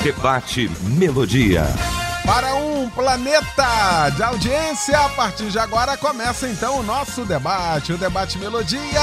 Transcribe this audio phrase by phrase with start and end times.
[0.02, 1.64] Debate Melodia.
[2.24, 7.98] Para um planeta de audiência, a partir de agora começa então o nosso debate, o
[7.98, 9.00] debate Melodia,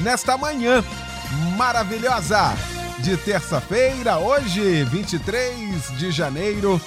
[0.00, 0.82] nesta manhã
[1.56, 2.54] maravilhosa
[2.98, 6.80] de terça-feira, hoje, 23 de janeiro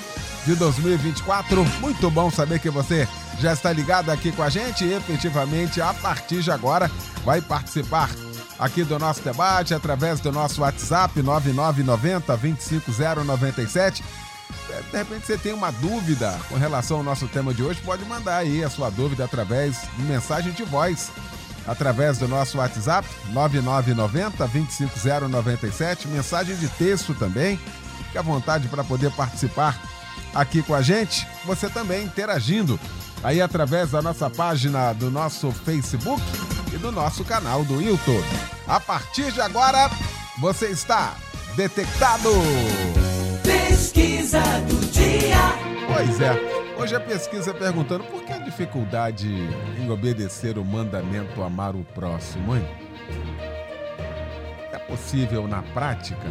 [0.45, 1.63] de 2024.
[1.79, 3.07] Muito bom saber que você
[3.39, 6.89] já está ligado aqui com a gente e efetivamente a partir de agora
[7.23, 8.09] vai participar
[8.59, 14.03] aqui do nosso debate através do nosso WhatsApp 9990 25097.
[14.91, 18.37] De repente você tem uma dúvida com relação ao nosso tema de hoje, pode mandar
[18.37, 21.11] aí a sua dúvida através de mensagem de voz,
[21.65, 27.59] através do nosso WhatsApp 9990 25097, mensagem de texto também.
[27.97, 29.79] Fique à vontade para poder participar
[30.33, 32.79] aqui com a gente, você também interagindo
[33.23, 36.21] aí através da nossa página do nosso Facebook
[36.73, 38.25] e do nosso canal do YouTube.
[38.67, 39.89] A partir de agora,
[40.39, 41.15] você está
[41.55, 42.29] detectado.
[43.43, 45.37] Pesquisa do dia.
[45.87, 46.59] Pois é.
[46.77, 49.27] Hoje a pesquisa perguntando por que a dificuldade
[49.77, 52.65] em obedecer o mandamento amar o próximo, hein?
[54.71, 56.27] É possível na prática?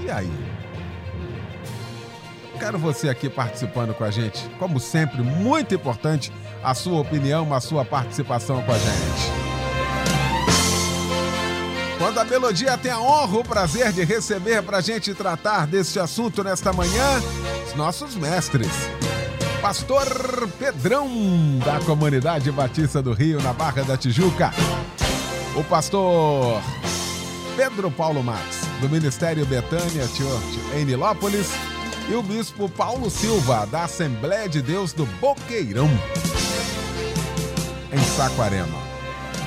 [0.00, 0.63] E aí?
[2.64, 4.40] Quero você aqui participando com a gente.
[4.58, 9.32] Como sempre, muito importante a sua opinião, a sua participação com a gente.
[11.98, 16.00] Quando a Melodia tem a honra, o prazer de receber para a gente tratar deste
[16.00, 17.20] assunto nesta manhã,
[17.66, 18.72] os nossos mestres.
[19.60, 21.06] Pastor Pedrão,
[21.62, 24.54] da Comunidade Batista do Rio, na Barra da Tijuca.
[25.54, 26.62] O pastor
[27.58, 31.73] Pedro Paulo Matos, do Ministério Betânia Church, em Nilópolis
[32.08, 35.88] e o bispo Paulo Silva, da Assembleia de Deus do Boqueirão,
[37.92, 38.84] em Saquarema.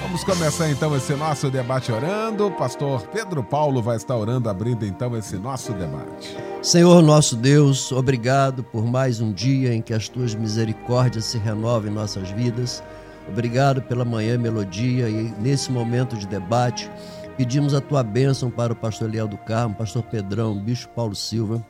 [0.02, 2.50] Vamos começar então esse nosso debate orando.
[2.52, 6.36] Pastor Pedro Paulo vai estar orando, abrindo então esse nosso debate.
[6.62, 11.92] Senhor nosso Deus, obrigado por mais um dia em que as tuas misericórdias se renovam
[11.92, 12.82] em nossas vidas.
[13.28, 16.90] Obrigado pela manhã melodia e nesse momento de debate
[17.36, 21.64] pedimos a tua bênção para o pastor Leal do Carmo, pastor Pedrão, bispo Paulo Silva,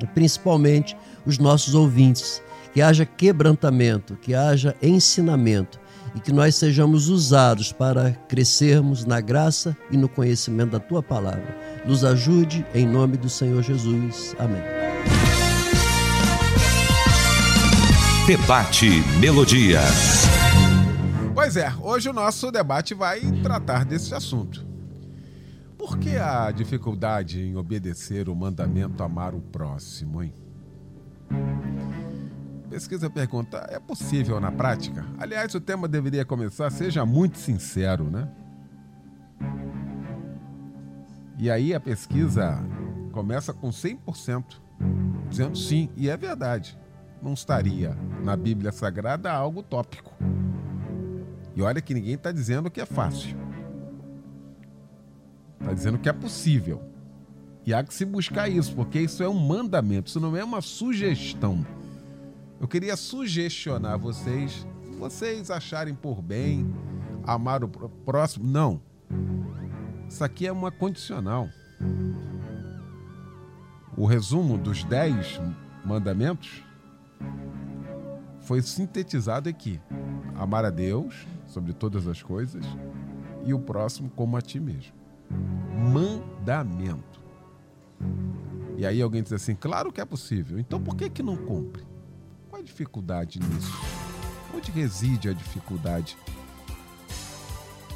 [0.00, 2.42] e principalmente os nossos ouvintes.
[2.72, 5.80] Que haja quebrantamento, que haja ensinamento
[6.14, 11.56] e que nós sejamos usados para crescermos na graça e no conhecimento da tua palavra.
[11.84, 14.34] Nos ajude em nome do Senhor Jesus.
[14.38, 14.62] Amém.
[18.26, 18.88] Debate
[19.20, 19.80] Melodia.
[21.34, 24.66] Pois é, hoje o nosso debate vai tratar desse assunto.
[25.78, 30.32] Por que a dificuldade em obedecer o mandamento amar o próximo, hein?
[32.70, 35.04] Pesquisa pergunta: é possível na prática?
[35.18, 38.28] Aliás, o tema deveria começar, seja muito sincero, né?
[41.38, 42.58] E aí a pesquisa
[43.12, 44.44] começa com 100%,
[45.28, 46.78] dizendo sim, e é verdade.
[47.22, 50.14] Não estaria na Bíblia Sagrada algo tópico.
[51.54, 53.45] E olha que ninguém está dizendo que é fácil.
[55.60, 56.82] Está dizendo que é possível.
[57.64, 60.60] E há que se buscar isso, porque isso é um mandamento, isso não é uma
[60.60, 61.66] sugestão.
[62.60, 64.66] Eu queria sugestionar vocês,
[64.98, 66.72] vocês acharem por bem
[67.24, 68.46] amar o próximo.
[68.46, 68.80] Não.
[70.08, 71.48] Isso aqui é uma condicional.
[73.96, 75.40] O resumo dos dez
[75.84, 76.62] mandamentos
[78.42, 79.80] foi sintetizado aqui:
[80.36, 82.64] amar a Deus sobre todas as coisas
[83.44, 84.92] e o próximo como a ti mesmo.
[85.92, 87.20] Mandamento.
[88.76, 90.58] E aí alguém diz assim: claro que é possível.
[90.58, 91.84] Então por que que não cumpre?
[92.48, 93.72] Qual a dificuldade nisso?
[94.54, 96.16] Onde reside a dificuldade?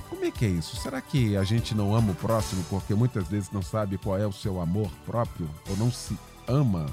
[0.08, 0.76] Como é que é isso?
[0.76, 4.26] Será que a gente não ama o próximo porque muitas vezes não sabe qual é
[4.26, 6.86] o seu amor próprio ou não se ama?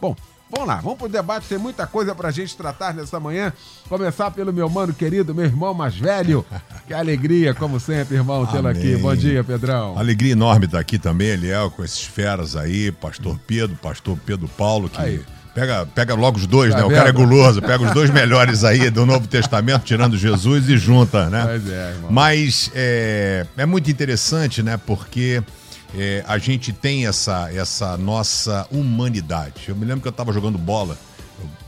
[0.00, 0.14] Bom,
[0.50, 3.52] vamos lá, vamos pro debate, tem muita coisa pra gente tratar nessa manhã.
[3.88, 6.44] Começar pelo meu mano querido, meu irmão mais velho.
[6.88, 8.96] Que alegria, como sempre, irmão, tê-lo aqui.
[8.96, 9.98] Bom dia, Pedrão.
[9.98, 14.88] Alegria enorme estar aqui também, Eliel, com esses feras aí, pastor Pedro, pastor Pedro Paulo,
[14.88, 15.20] que Aí.
[15.54, 16.84] Pega, pega logo os dois, Tá né?
[16.86, 17.26] O cara é vendo?
[17.26, 21.44] guloso, pega os dois melhores aí do Novo Testamento, tirando Jesus e junta, né?
[21.44, 22.10] Pois é, irmão.
[22.10, 24.78] Mas é, é muito interessante, né?
[24.86, 25.42] Porque
[25.94, 29.68] é, a gente tem essa, essa nossa humanidade.
[29.68, 30.98] Eu me lembro que eu estava jogando bola,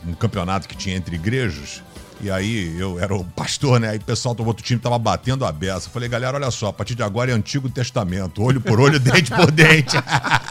[0.06, 1.82] um campeonato que tinha entre igrejas,
[2.22, 3.90] e aí eu era o pastor, né?
[3.90, 5.86] Aí o pessoal do outro time tava batendo a beça.
[5.86, 9.00] Eu falei, galera, olha só, a partir de agora é Antigo Testamento, olho por olho,
[9.00, 9.96] dente por dente.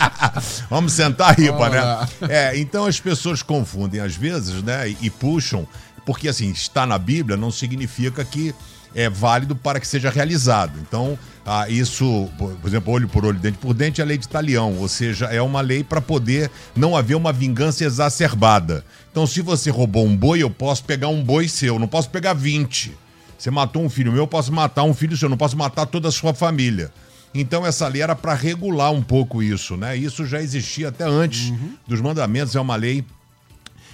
[0.67, 2.07] Vamos sentar ripa, né?
[2.27, 4.89] É, então as pessoas confundem às vezes, né?
[4.89, 5.67] E, e puxam,
[6.05, 8.55] porque assim, está na Bíblia não significa que
[8.93, 10.79] é válido para que seja realizado.
[10.81, 14.27] Então, ah, isso, por exemplo, olho por olho, dente por dente, é a lei de
[14.27, 18.85] talião, ou seja, é uma lei para poder não haver uma vingança exacerbada.
[19.11, 22.33] Então, se você roubou um boi, eu posso pegar um boi seu, não posso pegar
[22.33, 22.95] 20.
[23.37, 26.09] Você matou um filho meu, eu posso matar um filho seu, não posso matar toda
[26.09, 26.91] a sua família.
[27.33, 29.95] Então essa lei era para regular um pouco isso, né?
[29.95, 31.73] Isso já existia até antes uhum.
[31.87, 33.05] dos mandamentos, é uma lei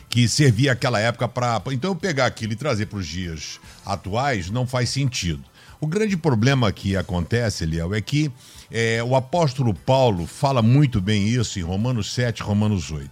[0.10, 1.62] que servia aquela época para.
[1.72, 5.44] Então, eu pegar aquilo e trazer para os dias atuais não faz sentido.
[5.80, 8.31] O grande problema que acontece, Eliel, é que
[8.72, 13.10] é, o apóstolo Paulo fala muito bem isso em Romanos 7, Romanos 8.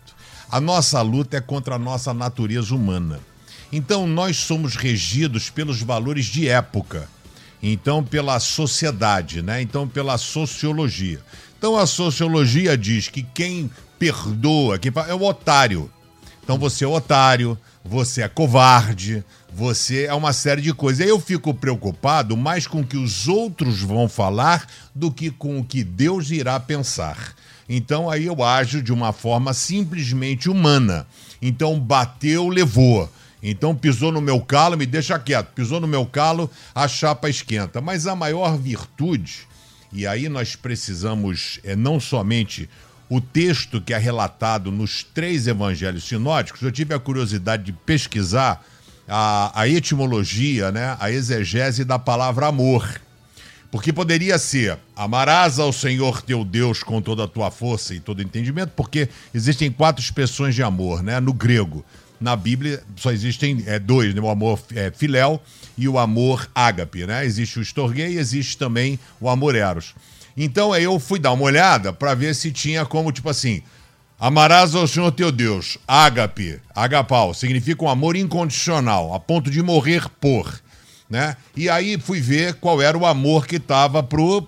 [0.50, 3.20] A nossa luta é contra a nossa natureza humana.
[3.72, 7.10] Então, nós somos regidos pelos valores de época.
[7.62, 9.62] Então, pela sociedade, né?
[9.62, 11.20] Então, pela sociologia.
[11.58, 15.90] Então, a sociologia diz que quem perdoa, quem é o otário.
[16.44, 21.08] Então você é otário, você é covarde, você é uma série de coisas.
[21.08, 25.64] Eu fico preocupado mais com o que os outros vão falar do que com o
[25.64, 27.34] que Deus irá pensar.
[27.68, 31.08] Então aí eu ajo de uma forma simplesmente humana.
[31.42, 33.10] Então bateu, levou.
[33.42, 35.54] Então pisou no meu calo, me deixa quieto.
[35.54, 37.80] Pisou no meu calo, a chapa esquenta.
[37.80, 39.48] Mas a maior virtude,
[39.92, 42.70] e aí nós precisamos é, não somente
[43.10, 48.64] o texto que é relatado nos três evangelhos sinóticos, eu tive a curiosidade de pesquisar
[49.08, 53.02] a, a etimologia, né, a exegese da palavra amor.
[53.74, 58.22] Porque poderia ser: amarás ao Senhor teu Deus com toda a tua força e todo
[58.22, 61.20] entendimento, porque existem quatro expressões de amor, né?
[61.20, 61.84] No grego.
[62.22, 64.22] Na Bíblia só existem é, dois, né?
[64.22, 65.42] o amor é, filéu
[65.76, 67.26] e o amor ágape, né?
[67.26, 69.96] Existe o estorguei e existe também o amor eros.
[70.36, 73.62] Então aí eu fui dar uma olhada para ver se tinha como, tipo assim,
[74.20, 80.10] amarás ao Senhor teu Deus, ágape, agapau, significa um amor incondicional, a ponto de morrer
[80.20, 80.62] por,
[81.10, 81.38] né?
[81.56, 84.48] E aí fui ver qual era o amor que tava pro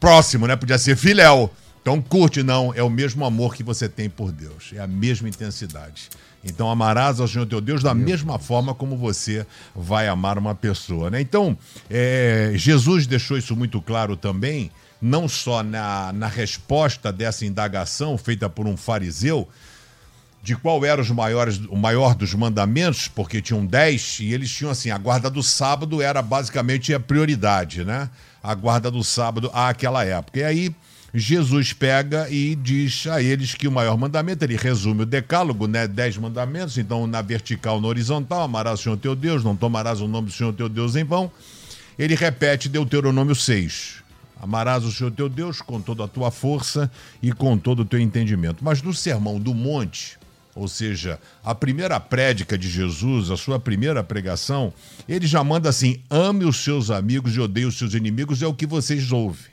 [0.00, 0.56] próximo, né?
[0.56, 1.50] Podia ser filéu.
[1.80, 5.28] Então curte, não, é o mesmo amor que você tem por Deus, é a mesma
[5.28, 6.08] intensidade.
[6.42, 11.10] Então amarás ao Senhor teu Deus da mesma forma como você vai amar uma pessoa,
[11.10, 11.20] né?
[11.20, 11.56] Então,
[11.88, 14.70] é, Jesus deixou isso muito claro também,
[15.04, 19.46] não só na, na resposta dessa indagação feita por um fariseu,
[20.42, 24.70] de qual era os maiores, o maior dos mandamentos, porque tinham dez, e eles tinham
[24.70, 28.08] assim, a guarda do sábado era basicamente a prioridade, né?
[28.42, 30.40] A guarda do sábado àquela época.
[30.40, 30.74] E aí
[31.12, 35.86] Jesus pega e diz a eles que o maior mandamento, ele resume o decálogo, né?
[35.86, 40.08] Dez mandamentos, então na vertical, na horizontal, amarás o Senhor teu Deus, não tomarás o
[40.08, 41.30] nome do Senhor teu Deus em vão.
[41.98, 44.03] Ele repete Deuteronômio 6.
[44.40, 46.90] Amarás o Senhor teu Deus com toda a tua força
[47.22, 48.64] e com todo o teu entendimento.
[48.64, 50.18] Mas no Sermão do Monte,
[50.54, 54.72] ou seja, a primeira prédica de Jesus, a sua primeira pregação,
[55.08, 58.54] ele já manda assim: ame os seus amigos e odeie os seus inimigos, é o
[58.54, 59.52] que vocês ouvem.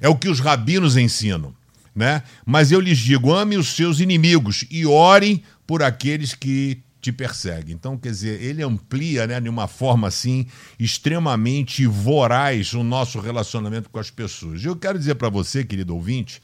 [0.00, 1.54] É o que os rabinos ensinam,
[1.94, 2.22] né?
[2.44, 7.72] Mas eu lhes digo: ame os seus inimigos e orem por aqueles que te persegue.
[7.72, 10.46] Então, quer dizer, ele amplia, né, de uma forma assim
[10.78, 14.64] extremamente voraz o nosso relacionamento com as pessoas.
[14.64, 16.40] Eu quero dizer para você, querido ouvinte,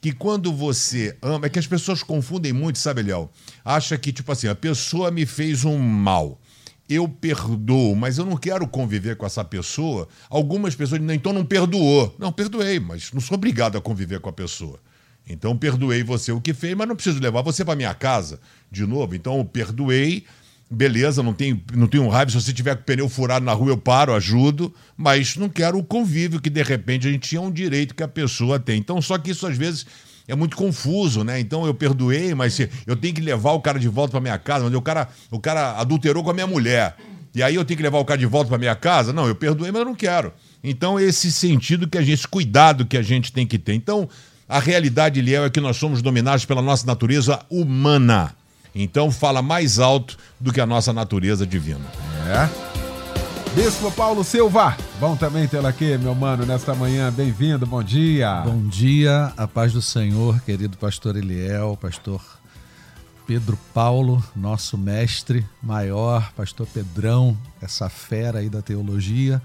[0.00, 3.28] que quando você ama, é que as pessoas confundem muito, sabe, Léo?
[3.64, 6.40] Acha que tipo assim, a pessoa me fez um mal.
[6.88, 10.08] Eu perdoo, mas eu não quero conviver com essa pessoa.
[10.30, 12.14] Algumas pessoas dizem, então não perdoou.
[12.18, 14.78] Não, perdoei, mas não sou obrigado a conviver com a pessoa.
[15.28, 18.86] Então perdoei você o que fez, mas não preciso levar você para minha casa de
[18.86, 19.14] novo.
[19.14, 20.24] Então perdoei,
[20.70, 22.30] beleza, não tenho, não tenho raiva.
[22.30, 25.78] Se você tiver com o pneu furado na rua, eu paro, ajudo, mas não quero
[25.78, 28.78] o convívio que de repente a gente tinha um direito que a pessoa tem.
[28.78, 29.86] Então, só que isso às vezes
[30.26, 31.40] é muito confuso, né?
[31.40, 34.64] Então eu perdoei, mas eu tenho que levar o cara de volta para minha casa,
[34.64, 36.96] mas o cara, o cara adulterou com a minha mulher.
[37.34, 39.12] E aí eu tenho que levar o cara de volta para minha casa?
[39.12, 40.32] Não, eu perdoei, mas eu não quero.
[40.62, 43.74] Então, esse sentido que a gente, esse cuidado que a gente tem que ter.
[43.74, 44.08] Então,
[44.48, 48.34] a realidade, Liel, é que nós somos dominados pela nossa natureza humana.
[48.74, 51.84] Então fala mais alto do que a nossa natureza divina.
[52.26, 52.78] É.
[53.54, 57.12] Bispo Paulo Silva, bom também tê-lo aqui, meu mano, nesta manhã.
[57.12, 58.40] Bem-vindo, bom dia.
[58.42, 62.22] Bom dia, a paz do Senhor, querido pastor Eliel, pastor
[63.26, 69.42] Pedro Paulo, nosso mestre maior, pastor Pedrão, essa fera aí da teologia.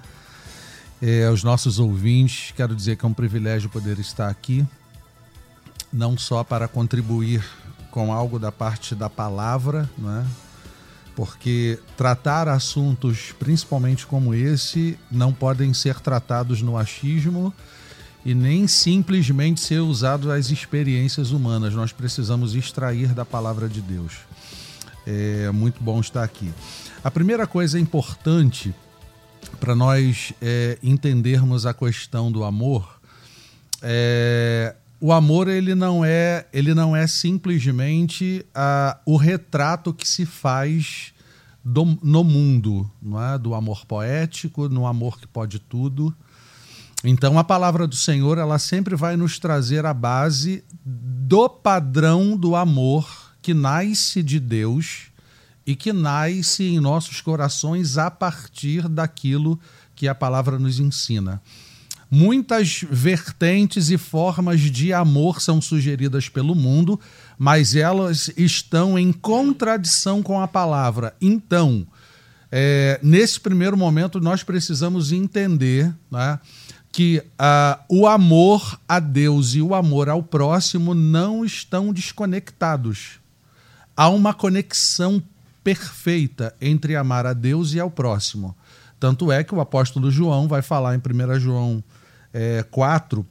[1.01, 4.65] É, aos nossos ouvintes, quero dizer que é um privilégio poder estar aqui
[5.93, 7.45] não só para contribuir
[7.91, 10.25] com algo da parte da palavra, né?
[11.15, 17.53] porque tratar assuntos, principalmente como esse, não podem ser tratados no achismo
[18.25, 21.75] e nem simplesmente ser usados as experiências humanas.
[21.75, 24.13] Nós precisamos extrair da palavra de Deus.
[25.05, 26.51] É muito bom estar aqui.
[27.03, 28.73] A primeira coisa importante
[29.59, 32.99] para nós é, entendermos a questão do amor
[33.81, 40.25] é o amor ele não é ele não é simplesmente a, o retrato que se
[40.25, 41.13] faz
[41.61, 43.37] do, no mundo, não é?
[43.37, 46.15] do amor poético, no amor que pode tudo.
[47.03, 52.55] Então a palavra do Senhor ela sempre vai nos trazer a base do padrão do
[52.55, 55.07] amor que nasce de Deus
[55.67, 59.59] e que nasce em nossos corações a partir daquilo
[59.97, 61.41] que a palavra nos ensina.
[62.15, 66.99] Muitas vertentes e formas de amor são sugeridas pelo mundo,
[67.39, 71.15] mas elas estão em contradição com a palavra.
[71.19, 71.87] Então,
[72.51, 76.39] é, nesse primeiro momento, nós precisamos entender né,
[76.91, 83.19] que uh, o amor a Deus e o amor ao próximo não estão desconectados.
[83.97, 85.19] Há uma conexão
[85.63, 88.55] perfeita entre amar a Deus e ao próximo.
[88.99, 91.83] Tanto é que o apóstolo João vai falar em 1 João
[92.33, 93.25] é, 4,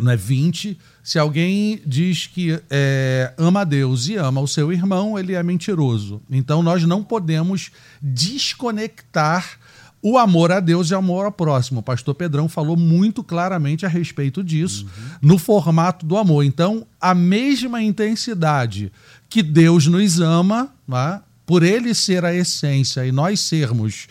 [0.00, 5.18] né, 20, se alguém diz que é, ama a Deus e ama o seu irmão,
[5.18, 6.20] ele é mentiroso.
[6.30, 7.70] Então nós não podemos
[8.00, 9.58] desconectar
[10.02, 11.80] o amor a Deus e o amor ao próximo.
[11.80, 15.10] O pastor Pedrão falou muito claramente a respeito disso uhum.
[15.22, 16.44] no formato do amor.
[16.44, 18.92] Então, a mesma intensidade
[19.28, 24.06] que Deus nos ama, né, por ele ser a essência e nós sermos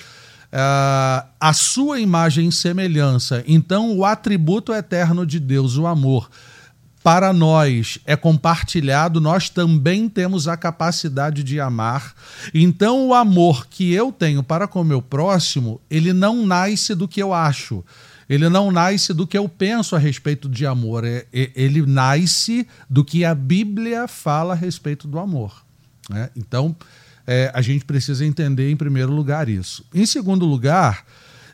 [0.54, 3.44] uh, a sua imagem e semelhança.
[3.48, 6.30] Então, o atributo eterno de Deus, o amor,
[7.04, 12.14] para nós é compartilhado, nós também temos a capacidade de amar.
[12.54, 17.08] Então, o amor que eu tenho para com o meu próximo, ele não nasce do
[17.08, 17.84] que eu acho.
[18.30, 21.06] Ele não nasce do que eu penso a respeito de amor.
[21.06, 25.64] É, é, ele nasce do que a Bíblia fala a respeito do amor.
[26.10, 26.30] Né?
[26.36, 26.76] Então,
[27.28, 29.86] é, a gente precisa entender, em primeiro lugar, isso.
[29.94, 31.06] Em segundo lugar,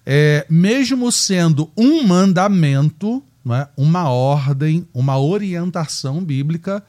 [0.05, 6.83] é, mesmo sendo um mandamento, é, uma ordem, uma orientação bíblica,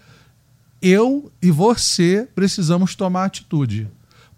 [0.82, 3.88] eu e você precisamos tomar atitude.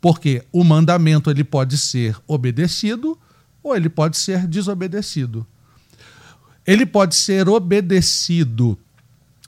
[0.01, 3.19] Porque o mandamento ele pode ser obedecido
[3.63, 5.45] ou ele pode ser desobedecido.
[6.65, 8.79] Ele pode ser obedecido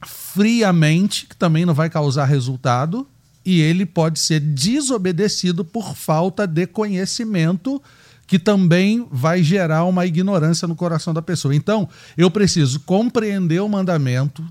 [0.05, 3.07] friamente, que também não vai causar resultado,
[3.49, 7.83] e ele pode ser desobedecido por falta de conhecimento,
[8.27, 11.55] que também vai gerar uma ignorância no coração da pessoa.
[11.55, 14.45] Então, eu preciso compreender o mandamento,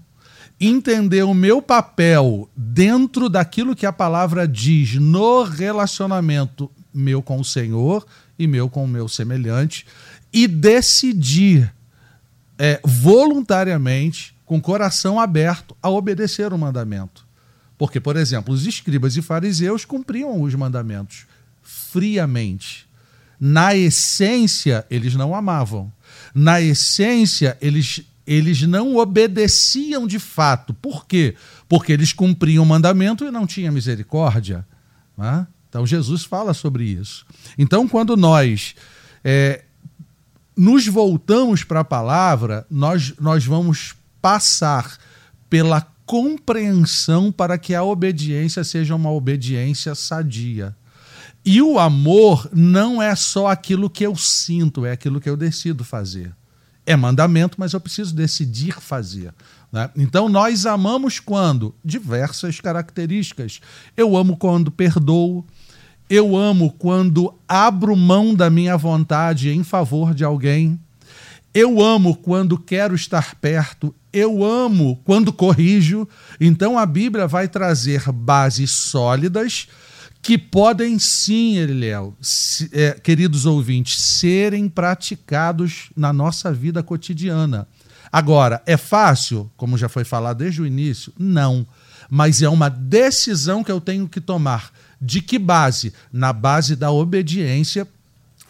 [0.60, 7.46] entender o meu papel dentro daquilo que a palavra diz no relacionamento meu com o
[7.46, 8.04] Senhor
[8.39, 9.86] e meu com o meu semelhante
[10.34, 11.72] e decidir
[12.58, 17.27] é, voluntariamente, com coração aberto, a obedecer o mandamento.
[17.78, 21.26] Porque, por exemplo, os escribas e fariseus cumpriam os mandamentos
[21.62, 22.88] friamente.
[23.40, 25.92] Na essência, eles não amavam.
[26.34, 30.74] Na essência, eles, eles não obedeciam de fato.
[30.74, 31.36] Por quê?
[31.70, 34.66] Porque eles cumpriam o mandamento e não tinham misericórdia.
[35.16, 35.46] Né?
[35.70, 37.26] Então, Jesus fala sobre isso.
[37.58, 38.74] Então, quando nós
[39.24, 39.64] é,
[40.56, 44.98] nos voltamos para a palavra, nós, nós vamos passar
[45.48, 50.74] pela compreensão para que a obediência seja uma obediência sadia.
[51.46, 55.84] E o amor não é só aquilo que eu sinto, é aquilo que eu decido
[55.84, 56.34] fazer.
[56.86, 59.34] É mandamento, mas eu preciso decidir fazer.
[59.72, 59.90] Né?
[59.98, 61.76] Então, nós amamos quando?
[61.84, 63.60] Diversas características.
[63.96, 65.46] Eu amo quando perdoo.
[66.10, 70.80] Eu amo quando abro mão da minha vontade em favor de alguém.
[71.54, 76.08] Eu amo quando quero estar perto eu amo quando corrijo.
[76.40, 79.68] Então a Bíblia vai trazer bases sólidas
[80.22, 82.14] que podem sim, Eliel,
[82.74, 87.68] é, queridos ouvintes, serem praticados na nossa vida cotidiana.
[88.12, 91.14] Agora, é fácil, como já foi falado desde o início?
[91.18, 91.66] Não.
[92.10, 94.72] Mas é uma decisão que eu tenho que tomar.
[95.00, 95.94] De que base?
[96.12, 97.88] Na base da obediência,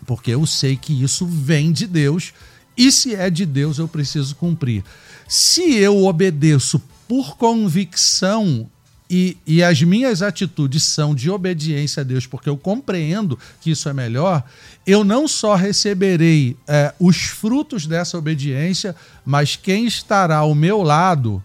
[0.06, 2.34] porque eu sei que isso vem de Deus
[2.78, 4.84] e se é de Deus eu preciso cumprir.
[5.28, 8.70] Se eu obedeço por convicção
[9.10, 13.88] e, e, as minhas atitudes são de obediência a Deus, porque eu compreendo que isso
[13.88, 14.44] é melhor,
[14.86, 18.94] eu não só receberei é, os frutos dessa obediência,
[19.26, 21.42] mas quem estará ao meu lado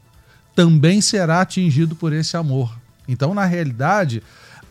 [0.57, 2.77] também será atingido por esse amor.
[3.07, 4.23] Então, na realidade,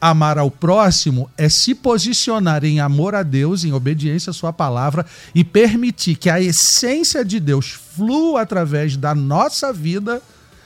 [0.01, 5.05] amar ao próximo é se posicionar em amor a Deus, em obediência à sua palavra
[5.35, 10.19] e permitir que a essência de Deus flua através da nossa vida,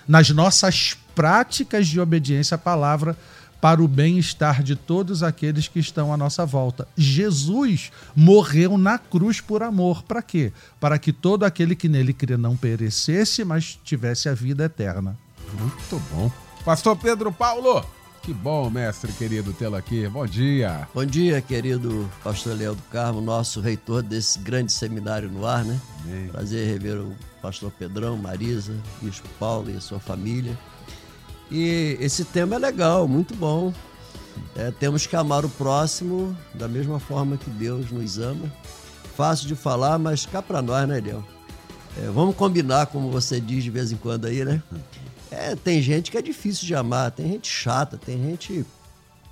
[0.08, 3.18] nas nossas práticas de obediência à palavra,
[3.60, 6.88] para o bem-estar de todos aqueles que estão à nossa volta.
[6.96, 10.04] Jesus morreu na cruz por amor.
[10.04, 10.54] Para quê?
[10.80, 15.18] Para que todo aquele que nele crê não perecesse, mas tivesse a vida eterna.
[15.58, 16.32] Muito bom.
[16.63, 17.84] Pastor Pedro Paulo,
[18.25, 20.08] que bom, mestre querido, tê-lo aqui.
[20.08, 20.88] Bom dia.
[20.96, 25.79] Bom dia, querido pastor Léo do Carmo, nosso reitor desse grande seminário no ar, né?
[26.03, 26.27] Amém.
[26.29, 30.58] Prazer rever o pastor Pedrão, Marisa, Bispo Paulo e a sua família.
[31.51, 33.72] E esse tema é legal, muito bom.
[34.55, 38.51] É, temos que amar o próximo da mesma forma que Deus nos ama.
[39.15, 41.24] Fácil de falar, mas cá para nós, né, Léo?
[42.01, 44.63] É, vamos combinar, como você diz de vez em quando aí, né?
[45.36, 48.65] É, tem gente que é difícil de amar, tem gente chata, tem gente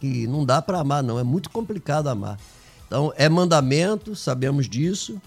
[0.01, 1.17] que não dá para amar, não.
[1.17, 2.38] É muito complicado amar.
[2.86, 5.19] Então, é mandamento, sabemos disso,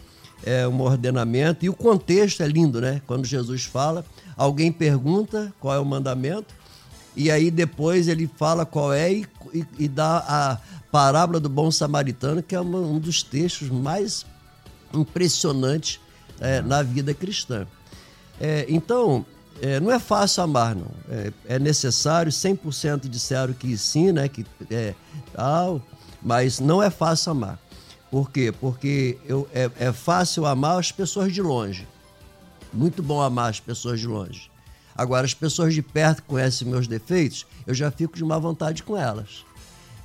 [0.45, 3.00] é um ordenamento, e o contexto é lindo, né?
[3.06, 4.04] Quando Jesus fala,
[4.37, 6.54] alguém pergunta qual é o mandamento,
[7.16, 10.59] e aí depois ele fala qual é e, e, e dá a
[10.92, 14.26] parábola do bom samaritano, que é uma, um dos textos mais
[14.92, 15.99] impressionantes
[16.38, 17.66] é, na vida cristã.
[18.38, 19.25] É, então,
[19.60, 20.90] é, não é fácil amar, não.
[21.08, 24.28] É, é necessário, 100% disseram que sim, né?
[24.28, 24.94] Que é
[25.32, 25.80] tal,
[26.22, 27.58] mas não é fácil amar.
[28.10, 28.52] Por quê?
[28.52, 31.86] Porque eu, é, é fácil amar as pessoas de longe.
[32.72, 34.50] Muito bom amar as pessoas de longe.
[34.94, 38.82] Agora, as pessoas de perto que conhecem meus defeitos, eu já fico de má vontade
[38.82, 39.44] com elas.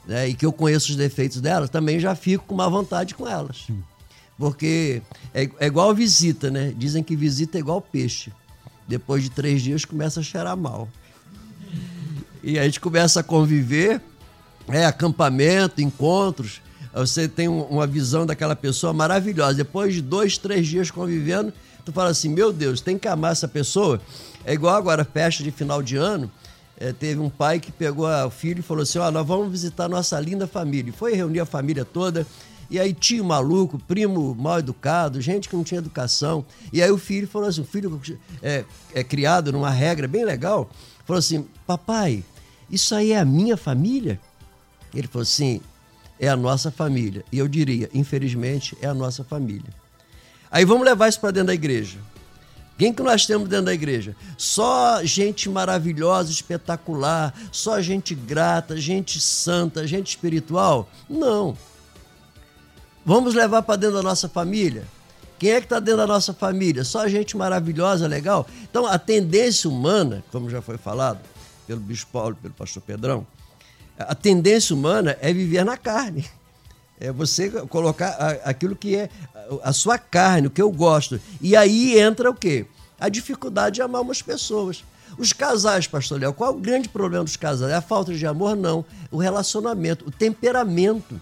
[0.05, 0.29] Né?
[0.29, 3.67] E que eu conheço os defeitos delas, também já fico com má vontade com elas.
[4.37, 5.01] Porque
[5.33, 6.73] é, é igual visita, né?
[6.75, 8.31] Dizem que visita é igual peixe.
[8.91, 10.89] Depois de três dias começa a cheirar mal.
[12.43, 14.01] E a gente começa a conviver,
[14.67, 16.61] é, acampamento, encontros.
[16.93, 19.53] Você tem um- uma visão daquela pessoa maravilhosa.
[19.53, 21.53] Depois de dois, três dias convivendo,
[21.85, 24.01] tu fala assim: meu Deus, tem que amar essa pessoa.
[24.43, 26.29] É igual agora, festa de final de ano.
[26.77, 29.87] é, teve um pai que pegou o filho e falou assim: Ó, nós vamos visitar
[29.87, 30.89] nossa linda família.
[30.89, 32.25] E foi reunir a família toda.
[32.71, 36.45] E aí, tio maluco, primo mal educado, gente que não tinha educação.
[36.71, 38.01] E aí, o filho falou assim: o filho
[38.41, 38.63] é,
[38.95, 40.69] é criado numa regra bem legal.
[41.05, 42.23] Falou assim: Papai,
[42.69, 44.17] isso aí é a minha família?
[44.95, 45.59] Ele falou assim:
[46.17, 47.25] é a nossa família.
[47.29, 49.69] E eu diria, infelizmente, é a nossa família.
[50.49, 51.99] Aí vamos levar isso para dentro da igreja.
[52.77, 54.15] Quem que nós temos dentro da igreja?
[54.37, 60.89] Só gente maravilhosa, espetacular, só gente grata, gente santa, gente espiritual?
[61.09, 61.57] Não.
[63.05, 64.83] Vamos levar para dentro da nossa família?
[65.39, 66.83] Quem é que está dentro da nossa família?
[66.83, 68.45] Só gente maravilhosa, legal?
[68.69, 71.19] Então, a tendência humana, como já foi falado
[71.65, 73.25] pelo Bispo Paulo, pelo pastor Pedrão,
[73.97, 76.25] a tendência humana é viver na carne.
[76.99, 78.09] É você colocar
[78.45, 79.09] aquilo que é
[79.63, 81.19] a- a sua carne, o que eu gosto.
[81.41, 82.67] E aí entra o quê?
[82.99, 84.83] A dificuldade de amar umas pessoas.
[85.17, 87.71] Os casais, pastor Léo, qual é o grande problema dos casais?
[87.71, 88.55] É a falta de amor?
[88.55, 88.85] Não.
[89.09, 91.19] O relacionamento, o temperamento.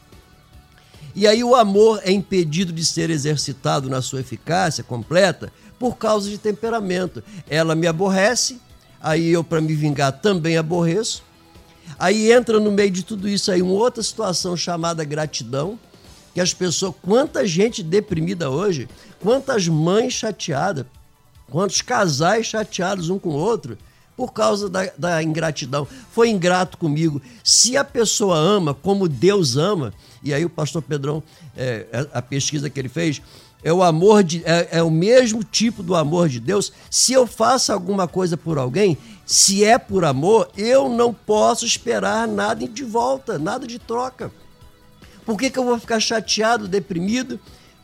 [1.16, 6.30] E aí o amor é impedido de ser exercitado na sua eficácia completa por causa
[6.30, 7.24] de temperamento.
[7.50, 8.60] Ela me aborrece,
[9.02, 11.24] aí eu, para me vingar, também aborreço.
[11.98, 15.80] Aí entra no meio de tudo isso aí uma outra situação chamada gratidão,
[16.34, 18.88] que as pessoas, quanta gente deprimida hoje,
[19.20, 20.86] quantas mães chateadas,
[21.50, 23.78] quantos casais chateados um com o outro
[24.20, 25.88] por causa da, da ingratidão.
[26.12, 27.22] Foi ingrato comigo.
[27.42, 31.24] Se a pessoa ama como Deus ama, e aí o pastor Pedrão,
[31.56, 33.22] é, a pesquisa que ele fez,
[33.64, 36.74] é o amor de é, é o mesmo tipo do amor de Deus.
[36.92, 42.28] Se eu faço alguma coisa por alguém, se é por amor, eu não posso esperar
[42.28, 44.30] nada de volta, nada de troca.
[45.26, 47.40] Por que, que eu vou ficar chateado, deprimido?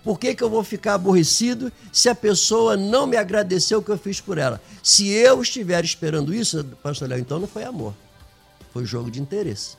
[0.06, 3.90] Por que, que eu vou ficar aborrecido se a pessoa não me agradeceu o que
[3.90, 4.62] eu fiz por ela?
[4.84, 7.92] Se eu estiver esperando isso, pastor Léo, então não foi amor.
[8.72, 9.76] Foi jogo de interesse.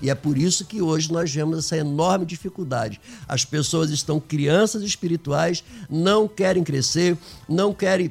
[0.00, 2.98] E é por isso que hoje nós vemos essa enorme dificuldade.
[3.28, 8.10] As pessoas estão crianças espirituais, não querem crescer, não querem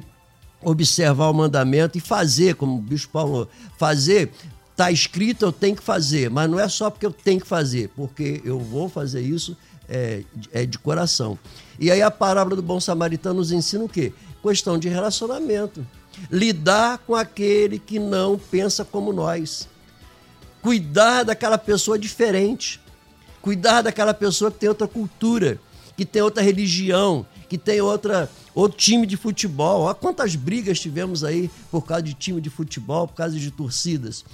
[0.62, 4.30] observar o mandamento e fazer, como o bispo Paulo fazer,
[4.76, 7.88] está escrito, eu tenho que fazer, mas não é só porque eu tenho que fazer,
[7.96, 9.56] porque eu vou fazer isso
[9.88, 11.38] é, é de coração.
[11.80, 14.12] E aí a parábola do bom samaritano nos ensina o quê?
[14.42, 15.84] Questão de relacionamento.
[16.30, 19.66] Lidar com aquele que não pensa como nós.
[20.60, 22.78] Cuidar daquela pessoa diferente.
[23.40, 25.58] Cuidar daquela pessoa que tem outra cultura,
[25.96, 29.82] que tem outra religião, que tem outra, outro time de futebol.
[29.82, 34.24] Olha quantas brigas tivemos aí por causa de time de futebol, por causa de torcidas.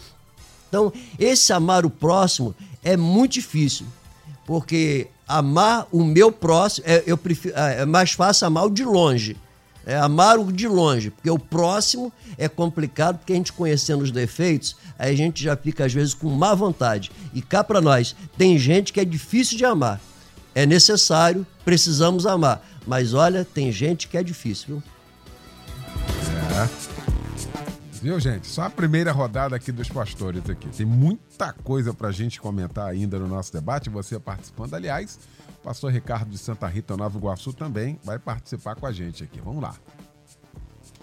[0.73, 3.85] Então, esse amar o próximo é muito difícil,
[4.47, 8.83] porque amar o meu próximo, é, eu prefiro, é, é mais fácil amar o de
[8.83, 9.37] longe.
[9.85, 14.11] É amar o de longe, porque o próximo é complicado, porque a gente conhecendo os
[14.11, 17.11] defeitos, aí a gente já fica às vezes com má vontade.
[17.35, 20.01] E cá para nós, tem gente que é difícil de amar.
[20.55, 22.67] É necessário, precisamos amar.
[22.87, 24.83] Mas olha, tem gente que é difícil, viu?
[26.57, 26.82] É.
[28.03, 28.49] Viu, gente?
[28.49, 30.69] Só a primeira rodada aqui dos pastores aqui.
[30.71, 34.75] Tem muita coisa pra gente comentar ainda no nosso debate, você participando.
[34.75, 35.21] Aliás,
[35.61, 39.41] o pastor Ricardo de Santa Rita, Nova Iguaçu, também vai participar com a gente aqui.
[39.41, 39.77] Vamos lá.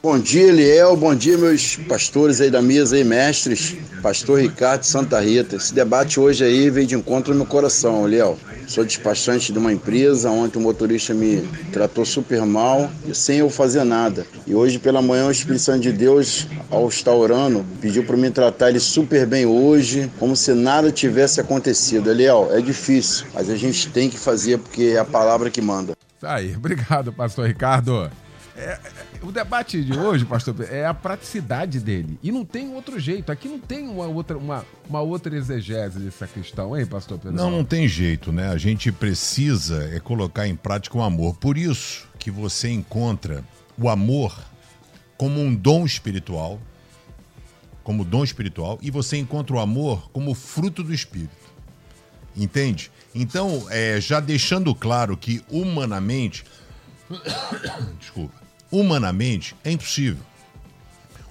[0.02, 0.96] Bom dia, Eliel.
[0.96, 3.76] Bom dia, meus pastores aí da mesa aí, mestres.
[4.02, 5.58] Pastor Ricardo Santa Rita.
[5.58, 8.40] Esse debate hoje aí veio de encontro no meu coração, Eliel.
[8.66, 10.32] Sou despachante de uma empresa.
[10.32, 11.42] Ontem o motorista me
[11.74, 14.26] tratou super mal e sem eu fazer nada.
[14.48, 18.32] E hoje pela manhã o Espírito Santo de Deus, ao estar orando, pediu para mim
[18.32, 22.10] tratar ele super bem hoje, como se nada tivesse acontecido.
[22.10, 25.92] Eliel, é difícil, mas a gente tem que fazer porque é a palavra que manda.
[26.24, 28.10] Aí, obrigado, pastor Ricardo.
[28.56, 28.78] É,
[29.22, 32.18] o debate de hoje, pastor, é a praticidade dele.
[32.24, 33.32] E não tem outro jeito.
[33.32, 37.36] Aqui não tem uma outra, uma, uma outra exegese dessa questão, hein, pastor Pedro?
[37.36, 38.50] Não, não tem jeito, né?
[38.50, 41.36] A gente precisa é colocar em prática o amor.
[41.36, 43.44] Por isso que você encontra
[43.78, 44.38] o amor
[45.18, 46.60] como um dom espiritual,
[47.84, 51.50] como dom espiritual, e você encontra o amor como fruto do espírito.
[52.38, 52.90] Entende?
[53.14, 56.46] Então, é, já deixando claro que humanamente.
[58.00, 60.24] Desculpa humanamente, é impossível.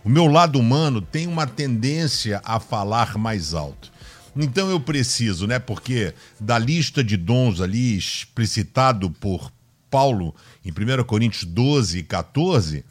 [0.05, 3.93] O meu lado humano tem uma tendência a falar mais alto.
[4.37, 5.59] Então eu preciso, né?
[5.59, 9.53] Porque da lista de dons ali explicitado por
[9.91, 12.85] Paulo em 1 Coríntios 12 e 14,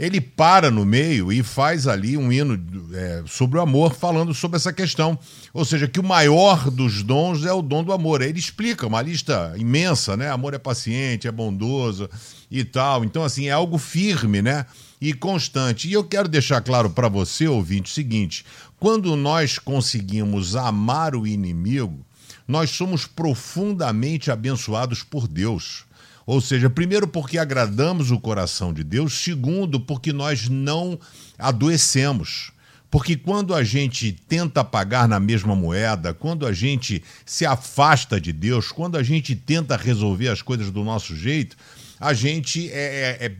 [0.00, 2.58] ele para no meio e faz ali um hino
[2.94, 5.18] é, sobre o amor, falando sobre essa questão.
[5.52, 8.22] Ou seja, que o maior dos dons é o dom do amor.
[8.22, 10.30] Ele explica uma lista imensa, né?
[10.30, 12.08] Amor é paciente, é bondoso
[12.50, 13.04] e tal.
[13.04, 14.64] Então, assim, é algo firme, né?
[14.98, 15.86] E constante.
[15.86, 18.42] E eu quero deixar claro para você, ouvinte, o seguinte:
[18.78, 22.00] quando nós conseguimos amar o inimigo,
[22.48, 25.84] nós somos profundamente abençoados por Deus.
[26.30, 30.96] Ou seja, primeiro, porque agradamos o coração de Deus, segundo, porque nós não
[31.36, 32.52] adoecemos.
[32.88, 38.32] Porque quando a gente tenta pagar na mesma moeda, quando a gente se afasta de
[38.32, 41.56] Deus, quando a gente tenta resolver as coisas do nosso jeito,
[41.98, 43.32] a gente é, é, é,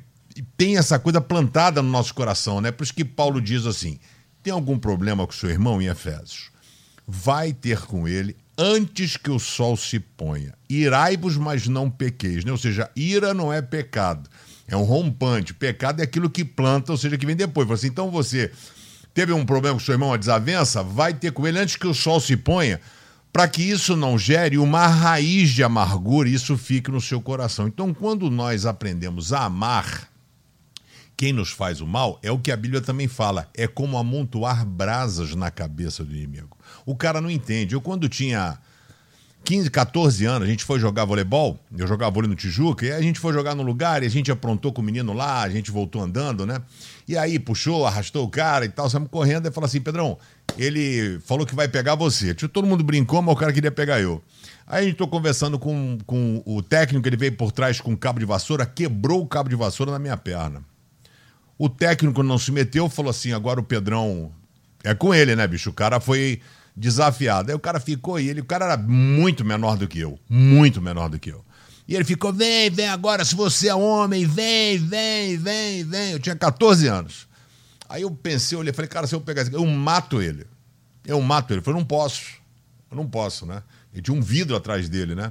[0.57, 2.72] tem essa coisa plantada no nosso coração, né?
[2.72, 4.00] Por isso que Paulo diz assim:
[4.42, 6.50] tem algum problema com seu irmão em Efésios?
[7.07, 10.53] Vai ter com ele antes que o sol se ponha.
[10.68, 12.44] Irai-vos, mas não pequeis.
[12.44, 12.53] Né?
[12.53, 14.29] Ou seja, ira não é pecado.
[14.68, 15.55] É um rompante.
[15.55, 17.70] Pecado é aquilo que planta, ou seja, que vem depois.
[17.70, 18.53] Assim, então você
[19.14, 21.94] teve um problema com seu irmão, uma desavença, vai ter com ele antes que o
[21.94, 22.81] sol se ponha,
[23.33, 27.66] para que isso não gere uma raiz de amargura e isso fique no seu coração.
[27.66, 30.09] Então, quando nós aprendemos a amar,
[31.20, 34.64] quem nos faz o mal é o que a Bíblia também fala, é como amontoar
[34.64, 36.56] brasas na cabeça do inimigo.
[36.87, 37.74] O cara não entende.
[37.74, 38.56] Eu, quando tinha
[39.44, 43.02] 15, 14 anos, a gente foi jogar voleibol, eu jogava vôlei no Tijuca, e a
[43.02, 45.70] gente foi jogar no lugar, e a gente aprontou com o menino lá, a gente
[45.70, 46.62] voltou andando, né?
[47.06, 50.16] E aí puxou, arrastou o cara e tal, saímos correndo, e falou assim, Pedrão,
[50.56, 52.33] ele falou que vai pegar você.
[52.33, 54.22] Todo mundo brincou, mas o cara queria pegar eu.
[54.66, 57.96] Aí a gente tô conversando com, com o técnico, ele veio por trás com um
[57.96, 60.69] cabo de vassoura, quebrou o cabo de vassoura na minha perna.
[61.61, 64.33] O técnico não se meteu, falou assim, agora o Pedrão...
[64.83, 65.68] É com ele, né, bicho?
[65.68, 66.40] O cara foi
[66.75, 67.51] desafiado.
[67.51, 70.81] Aí o cara ficou e ele, o cara era muito menor do que eu, muito
[70.81, 71.44] menor do que eu.
[71.87, 76.12] E ele ficou, vem, vem agora, se você é homem, vem, vem, vem, vem.
[76.12, 77.29] Eu tinha 14 anos.
[77.90, 80.46] Aí eu pensei, olhei, falei, cara, se eu pegar esse eu mato ele.
[81.05, 81.61] Eu mato ele.
[81.61, 82.38] Eu falei, não posso.
[82.90, 83.62] Eu não posso, né?
[83.92, 85.31] E tinha um vidro atrás dele, né?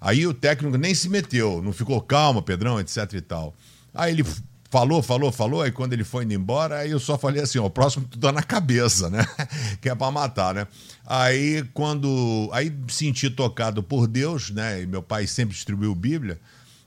[0.00, 3.54] Aí o técnico nem se meteu, não ficou calma, Pedrão, etc e tal.
[3.92, 4.24] Aí ele
[4.70, 7.66] falou, falou, falou, aí quando ele foi indo embora, aí eu só falei assim, ó,
[7.66, 9.26] o próximo tu dá na cabeça, né?
[9.80, 10.66] que é pra matar, né?
[11.04, 14.82] Aí quando, aí senti tocado por Deus, né?
[14.82, 16.40] E meu pai sempre distribuiu Bíblia,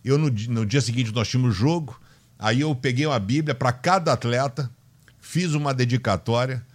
[0.04, 2.00] eu no, no dia seguinte nós tínhamos jogo,
[2.38, 4.70] aí eu peguei uma Bíblia para cada atleta,
[5.20, 6.66] fiz uma dedicatória,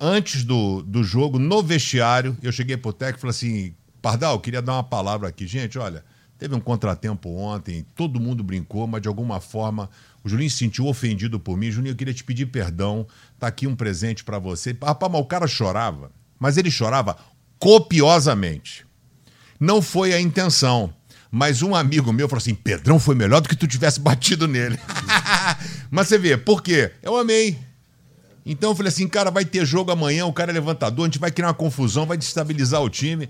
[0.00, 4.60] antes do, do jogo, no vestiário, eu cheguei pro técnico e falei assim, Pardal, queria
[4.60, 5.46] dar uma palavra aqui.
[5.46, 6.04] Gente, olha,
[6.36, 9.88] teve um contratempo ontem, todo mundo brincou, mas de alguma forma
[10.24, 11.70] o Julinho se sentiu ofendido por mim.
[11.70, 13.06] Julinho, eu queria te pedir perdão.
[13.38, 14.76] Tá aqui um presente para você.
[14.80, 16.12] Rapaz, mas o cara chorava.
[16.38, 17.16] Mas ele chorava
[17.58, 18.86] copiosamente.
[19.58, 20.92] Não foi a intenção.
[21.30, 24.78] Mas um amigo meu falou assim: Pedrão foi melhor do que tu tivesse batido nele.
[25.90, 26.92] Mas você vê, por quê?
[27.02, 27.58] Eu amei.
[28.44, 31.18] Então eu falei assim, cara, vai ter jogo amanhã, o cara é levantador, a gente
[31.18, 33.28] vai criar uma confusão, vai destabilizar o time.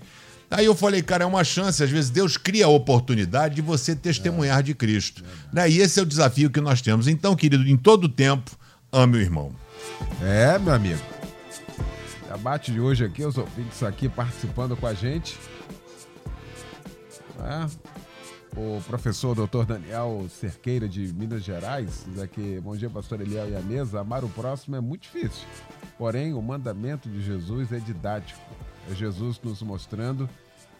[0.53, 3.95] Aí eu falei, cara, é uma chance, às vezes Deus cria a oportunidade de você
[3.95, 5.23] testemunhar de Cristo.
[5.51, 5.67] Né?
[5.67, 7.07] E esse é o desafio que nós temos.
[7.07, 8.51] Então, querido, em todo tempo,
[8.91, 9.51] ame o irmão.
[10.21, 11.01] É, meu amigo.
[12.31, 15.39] Debate de hoje aqui, os ouvintes aqui participando com a gente.
[17.39, 17.93] É.
[18.55, 23.55] O professor doutor Daniel Cerqueira de Minas Gerais diz aqui, bom dia pastor Eliel e
[23.55, 25.47] a mesa, amar o próximo é muito difícil,
[25.97, 28.39] porém o mandamento de Jesus é didático,
[28.91, 30.29] é Jesus nos mostrando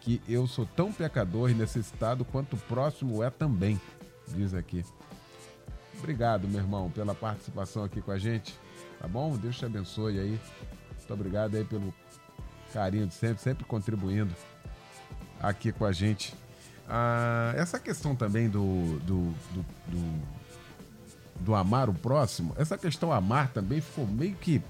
[0.04, 3.80] que eu sou tão pecador e necessitado quanto o próximo é também,
[4.28, 4.84] diz aqui.
[5.98, 8.54] Obrigado, meu irmão, pela participação aqui com a gente,
[9.00, 9.36] tá bom?
[9.36, 10.40] Deus te abençoe aí,
[10.96, 11.92] muito obrigado aí pelo
[12.72, 14.34] carinho de sempre, sempre contribuindo
[15.40, 16.34] aqui com a gente
[16.88, 20.22] ah, essa questão também do, do, do, do,
[21.40, 24.62] do amar o próximo, essa questão amar também ficou meio que.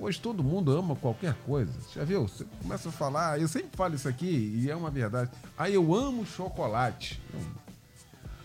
[0.00, 1.72] Hoje todo mundo ama qualquer coisa.
[1.92, 2.28] Já viu?
[2.28, 5.30] Você começa a falar, eu sempre falo isso aqui e é uma verdade.
[5.56, 7.20] Ah, eu amo chocolate.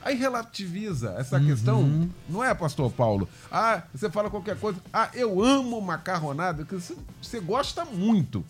[0.01, 1.45] Aí relativiza essa uhum.
[1.45, 3.29] questão, não é, pastor Paulo?
[3.51, 4.81] Ah, você fala qualquer coisa.
[4.91, 8.43] Ah, eu amo macarronada, que você, gosta muito.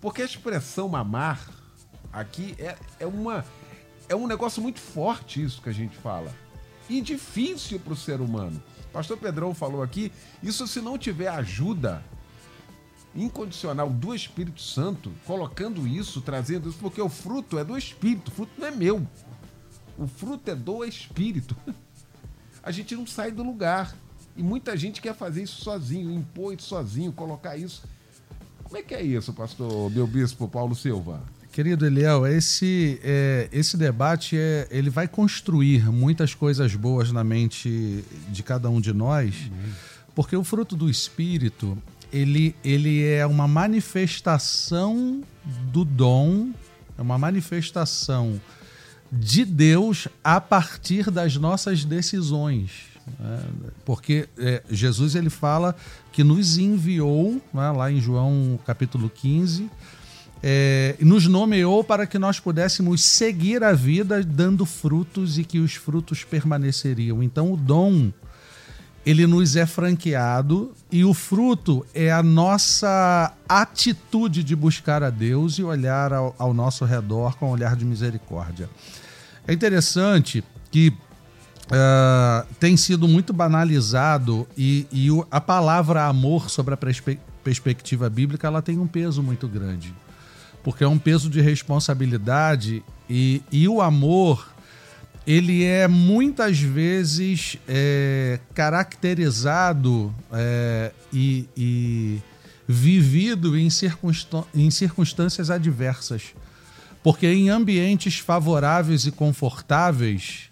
[0.00, 1.48] Porque a expressão amar
[2.12, 3.44] aqui é, é uma
[4.08, 6.32] é um negócio muito forte isso que a gente fala.
[6.88, 8.62] E difícil para o ser humano.
[8.92, 10.10] Pastor Pedrão falou aqui,
[10.42, 12.02] isso se não tiver ajuda
[13.18, 18.34] incondicional do Espírito Santo, colocando isso, trazendo isso, porque o fruto é do Espírito, o
[18.34, 19.06] fruto não é meu.
[19.98, 21.56] O fruto é do Espírito.
[22.62, 23.94] A gente não sai do lugar.
[24.36, 27.82] E muita gente quer fazer isso sozinho, impor isso sozinho, colocar isso.
[28.62, 31.22] Como é que é isso, pastor meu bispo Paulo Silva?
[31.50, 38.04] Querido Eliel, esse, é, esse debate é, ele vai construir muitas coisas boas na mente
[38.28, 39.34] de cada um de nós,
[40.14, 41.76] porque o fruto do Espírito
[42.12, 45.22] ele, ele é uma manifestação
[45.72, 46.50] do dom,
[46.96, 48.40] é uma manifestação
[49.10, 52.70] de Deus a partir das nossas decisões.
[53.18, 53.40] Né?
[53.84, 55.74] Porque é, Jesus ele fala
[56.12, 59.70] que nos enviou, né, lá em João capítulo 15,
[60.42, 65.74] é, nos nomeou para que nós pudéssemos seguir a vida dando frutos e que os
[65.74, 67.22] frutos permaneceriam.
[67.22, 68.12] Então, o dom
[69.08, 75.54] ele nos é franqueado e o fruto é a nossa atitude de buscar a Deus
[75.54, 78.68] e olhar ao, ao nosso redor com um olhar de misericórdia.
[79.46, 86.76] É interessante que uh, tem sido muito banalizado e, e a palavra amor sobre a
[86.76, 89.94] perspe perspectiva bíblica ela tem um peso muito grande
[90.62, 94.46] porque é um peso de responsabilidade e, e o amor
[95.28, 102.18] ele é muitas vezes é, caracterizado é, e, e,
[102.66, 103.68] vivido em,
[104.54, 106.34] em circunstâncias adversas.
[107.02, 110.48] Porque em ambientes favoráveis e confortáveis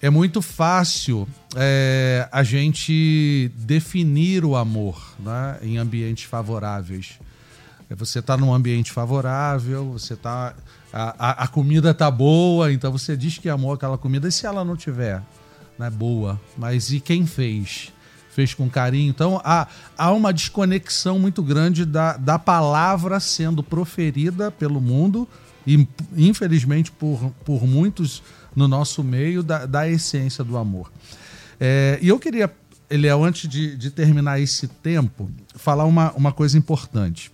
[0.00, 7.18] é muito fácil é, a gente definir o amor né, em ambientes favoráveis.
[7.90, 10.54] Você está num ambiente favorável, você tá
[10.92, 14.28] a, a, a, comida tá boa, então você diz que amou aquela comida.
[14.28, 15.22] E se ela não tiver,
[15.78, 17.90] né, boa, mas e quem fez?
[18.30, 19.10] Fez com carinho.
[19.10, 25.26] Então há, há uma desconexão muito grande da, da palavra sendo proferida pelo mundo
[25.66, 28.22] e infelizmente por, por muitos
[28.54, 30.92] no nosso meio da, da essência do amor.
[31.58, 32.52] É, e eu queria,
[32.90, 37.30] Eliel, antes de, de terminar esse tempo, falar uma, uma coisa importante.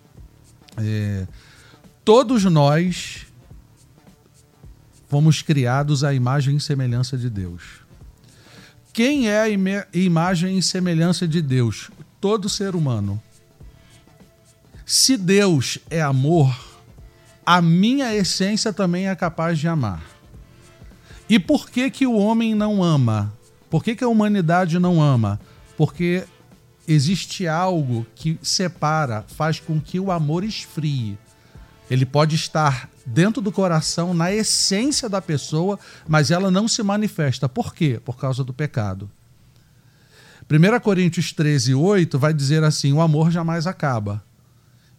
[0.76, 1.26] É,
[2.04, 3.27] todos nós
[5.08, 7.62] fomos criados à imagem e semelhança de Deus.
[8.92, 9.48] Quem é a
[9.92, 11.90] imagem e semelhança de Deus?
[12.20, 13.20] Todo ser humano.
[14.84, 16.54] Se Deus é amor,
[17.44, 20.02] a minha essência também é capaz de amar.
[21.28, 23.32] E por que que o homem não ama?
[23.70, 25.38] Por que, que a humanidade não ama?
[25.76, 26.24] Porque
[26.86, 31.18] existe algo que separa, faz com que o amor esfrie.
[31.90, 37.48] Ele pode estar dentro do coração, na essência da pessoa, mas ela não se manifesta.
[37.48, 38.00] Por quê?
[38.04, 39.10] Por causa do pecado.
[40.50, 44.22] 1 Coríntios 13, 8 vai dizer assim: o amor jamais acaba.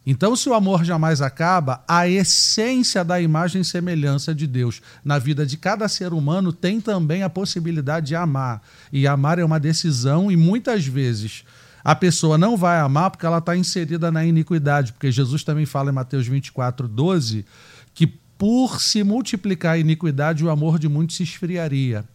[0.06, 5.19] Então, se o amor jamais acaba, a essência da imagem e semelhança de Deus na
[5.19, 8.62] vida de cada ser humano tem também a possibilidade de amar.
[8.91, 11.43] E amar é uma decisão, e muitas vezes
[11.83, 15.89] a pessoa não vai amar porque ela está inserida na iniquidade, porque Jesus também fala
[15.89, 17.45] em Mateus 24, 12,
[17.93, 22.05] que por se multiplicar a iniquidade, o amor de muitos se esfriaria.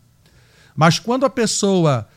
[0.74, 2.08] Mas quando a pessoa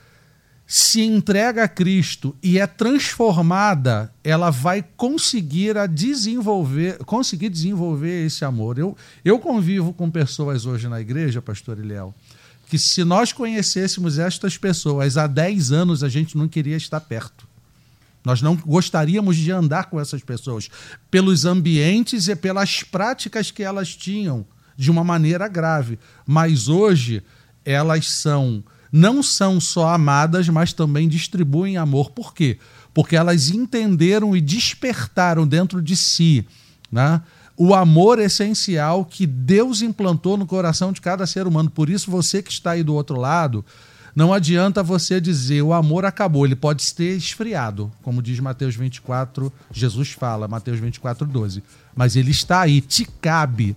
[0.66, 8.44] se entrega a Cristo e é transformada, ela vai conseguir a desenvolver, conseguir desenvolver esse
[8.44, 8.78] amor.
[8.78, 12.14] Eu, eu convivo com pessoas hoje na igreja, pastor Ilhéu,
[12.70, 17.48] que se nós conhecêssemos estas pessoas há 10 anos, a gente não queria estar perto.
[18.26, 20.70] Nós não gostaríamos de andar com essas pessoas
[21.10, 25.98] pelos ambientes e pelas práticas que elas tinham de uma maneira grave.
[26.26, 27.24] Mas hoje
[27.64, 32.12] elas são não são só amadas, mas também distribuem amor.
[32.12, 32.58] Por quê?
[32.94, 36.46] Porque elas entenderam e despertaram dentro de si
[36.92, 37.22] né,
[37.58, 41.72] o amor essencial que Deus implantou no coração de cada ser humano.
[41.72, 43.66] Por isso, você que está aí do outro lado,
[44.16, 49.52] não adianta você dizer o amor acabou, ele pode ter esfriado, como diz Mateus 24,
[49.72, 51.64] Jesus fala, Mateus 24, 12.
[51.96, 53.76] Mas ele está aí, te cabe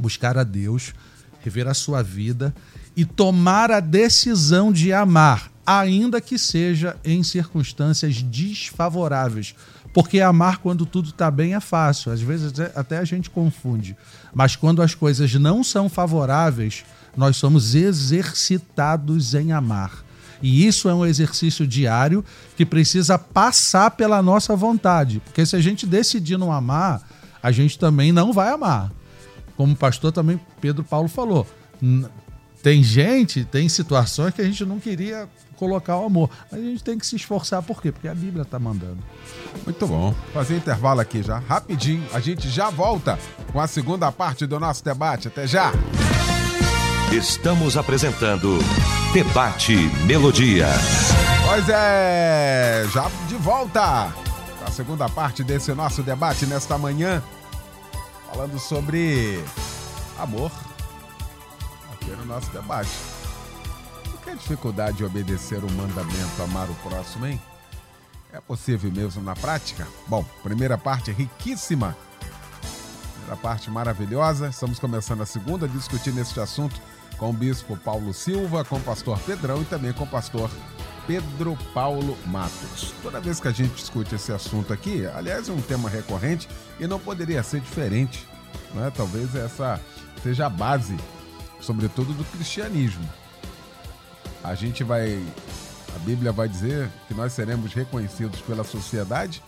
[0.00, 0.94] buscar a Deus,
[1.40, 2.54] rever a sua vida
[2.96, 9.54] e tomar a decisão de amar, ainda que seja em circunstâncias desfavoráveis.
[9.92, 13.96] Porque amar quando tudo está bem é fácil, às vezes até a gente confunde.
[14.32, 16.84] Mas quando as coisas não são favoráveis,
[17.16, 20.02] nós somos exercitados em amar.
[20.42, 22.24] E isso é um exercício diário
[22.56, 25.20] que precisa passar pela nossa vontade.
[25.20, 27.06] Porque se a gente decidir não amar,
[27.42, 28.90] a gente também não vai amar.
[29.56, 31.46] Como o pastor também Pedro Paulo falou,
[32.62, 35.28] tem gente, tem situações que a gente não queria
[35.62, 36.28] colocar o amor.
[36.50, 37.92] Mas a gente tem que se esforçar, por quê?
[37.92, 38.98] Porque a Bíblia está mandando.
[39.64, 40.12] Muito bom.
[40.34, 42.04] Fazer intervalo aqui já, rapidinho.
[42.12, 43.16] A gente já volta
[43.52, 45.28] com a segunda parte do nosso debate.
[45.28, 45.70] Até já!
[47.12, 48.58] Estamos apresentando
[49.12, 50.66] Debate Melodia.
[51.46, 54.12] Pois é, já de volta
[54.58, 57.22] com a segunda parte desse nosso debate nesta manhã,
[58.32, 59.44] falando sobre
[60.18, 60.50] amor
[61.92, 63.11] aqui no nosso debate.
[64.32, 67.38] A dificuldade de obedecer o mandamento amar o próximo, hein?
[68.32, 69.86] É possível mesmo na prática?
[70.06, 71.94] Bom, primeira parte riquíssima.
[73.12, 74.48] Primeira parte maravilhosa.
[74.48, 76.80] Estamos começando a segunda discutindo este assunto
[77.18, 80.50] com o bispo Paulo Silva, com o pastor Pedrão e também com o pastor
[81.06, 82.94] Pedro Paulo Matos.
[83.02, 86.48] Toda vez que a gente discute esse assunto aqui, aliás, é um tema recorrente
[86.80, 88.26] e não poderia ser diferente.
[88.72, 88.90] Né?
[88.96, 89.78] Talvez essa
[90.22, 90.96] seja a base
[91.60, 93.06] sobretudo do cristianismo.
[94.42, 95.22] A gente vai.
[95.94, 99.42] A Bíblia vai dizer que nós seremos reconhecidos pela sociedade,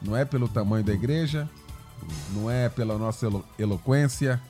[0.00, 1.48] não é pelo tamanho da igreja,
[2.32, 4.40] não é pela nossa elo eloquência,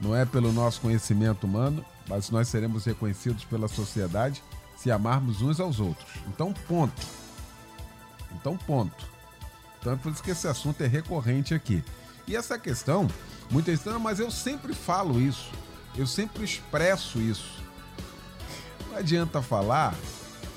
[0.00, 4.42] não é pelo nosso conhecimento humano, mas nós seremos reconhecidos pela sociedade
[4.76, 6.06] se amarmos uns aos outros.
[6.28, 7.06] Então, ponto.
[8.32, 9.08] Então, ponto.
[9.80, 11.82] Então é por isso que esse assunto é recorrente aqui.
[12.26, 13.08] E essa questão,
[13.50, 15.50] muitas vezes, mas eu sempre falo isso.
[15.96, 17.57] Eu sempre expresso isso.
[18.98, 19.96] Não adianta falar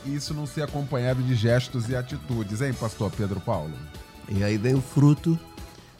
[0.04, 3.72] e isso não ser acompanhado de gestos e atitudes, hein, pastor Pedro Paulo?
[4.28, 5.40] E aí vem o fruto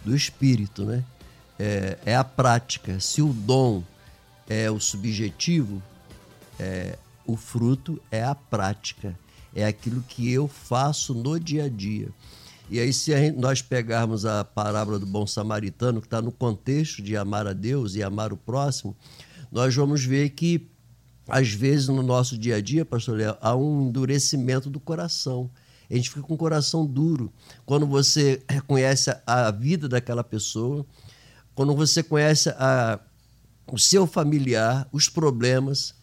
[0.04, 1.04] do espírito, né?
[1.60, 3.00] É, é a prática.
[3.00, 3.84] Se o dom
[4.50, 5.84] é o subjetivo,
[6.60, 9.16] é, o fruto é a prática.
[9.56, 12.10] É aquilo que eu faço no dia a dia.
[12.72, 17.04] E aí, se gente, nós pegarmos a parábola do bom samaritano, que está no contexto
[17.04, 18.98] de amar a Deus e amar o próximo,
[19.52, 20.71] nós vamos ver que,
[21.32, 25.50] às vezes, no nosso dia a dia, pastor Léo, há um endurecimento do coração.
[25.90, 27.32] A gente fica com o coração duro.
[27.66, 30.86] Quando você reconhece a vida daquela pessoa,
[31.56, 33.00] quando você conhece a,
[33.72, 35.96] o seu familiar, os problemas,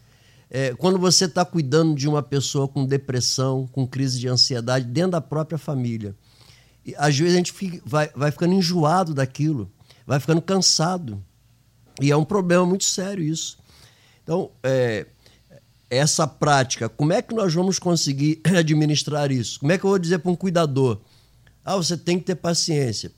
[0.48, 5.10] é, quando você está cuidando de uma pessoa com depressão, com crise de ansiedade dentro
[5.10, 6.16] da própria família.
[6.86, 9.70] E, às vezes a gente fica, vai, vai ficando enjoado daquilo,
[10.06, 11.22] vai ficando cansado.
[12.00, 13.58] E é um problema muito sério isso.
[14.22, 15.06] Então, é,
[15.90, 19.60] essa prática, como é que nós vamos conseguir administrar isso?
[19.60, 21.00] Como é que eu vou dizer para um cuidador?
[21.64, 23.12] Ah, você tem que ter paciência.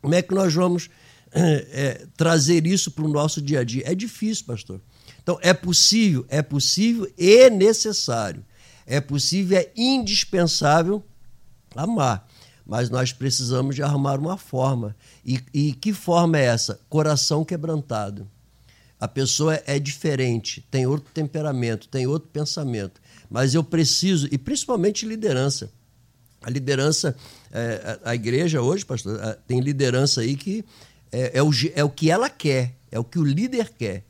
[0.00, 0.90] Como é que nós vamos
[1.32, 3.82] é, trazer isso para o nosso dia a dia?
[3.86, 4.80] É difícil, pastor.
[5.22, 8.44] Então, é possível, é possível e necessário.
[8.86, 11.02] É possível, é indispensável
[11.74, 12.28] amar.
[12.66, 14.96] Mas nós precisamos de arrumar uma forma.
[15.24, 16.80] E, e que forma é essa?
[16.88, 18.28] Coração quebrantado.
[19.04, 23.02] A pessoa é diferente, tem outro temperamento, tem outro pensamento.
[23.28, 25.70] Mas eu preciso, e principalmente liderança.
[26.42, 27.14] A liderança,
[27.52, 30.64] é, a, igreja hoje, pastor, tem liderança aí que
[31.12, 34.04] é, é, o, é o que ela quer, é o que o líder quer.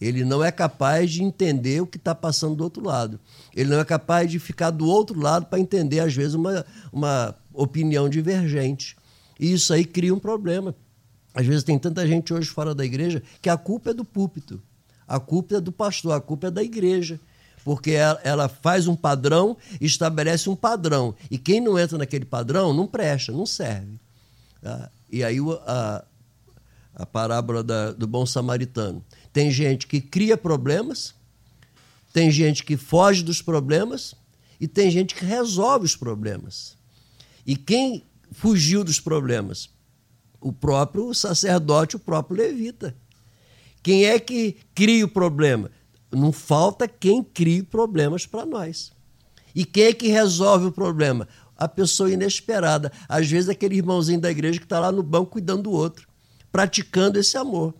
[0.00, 3.18] Ele não é capaz de entender o que está passando do outro lado.
[3.52, 7.34] Ele não é capaz de ficar do outro lado para entender, às vezes, uma, uma
[7.52, 8.96] opinião divergente.
[9.40, 10.72] E isso aí cria um problema.
[11.36, 14.60] Às vezes tem tanta gente hoje fora da igreja que a culpa é do púlpito,
[15.06, 17.20] a culpa é do pastor, a culpa é da igreja.
[17.62, 21.14] Porque ela, ela faz um padrão, estabelece um padrão.
[21.30, 24.00] E quem não entra naquele padrão não presta, não serve.
[24.62, 24.88] Tá?
[25.12, 26.04] E aí a,
[26.94, 29.04] a parábola da, do bom samaritano.
[29.30, 31.14] Tem gente que cria problemas,
[32.14, 34.14] tem gente que foge dos problemas
[34.58, 36.76] e tem gente que resolve os problemas.
[37.44, 39.68] E quem fugiu dos problemas?
[40.46, 42.94] O próprio sacerdote, o próprio levita.
[43.82, 45.72] Quem é que cria o problema?
[46.08, 48.92] Não falta quem crie problemas para nós.
[49.52, 51.26] E quem é que resolve o problema?
[51.56, 52.92] A pessoa inesperada.
[53.08, 56.06] Às vezes, aquele irmãozinho da igreja que está lá no banco cuidando do outro,
[56.52, 57.74] praticando esse amor.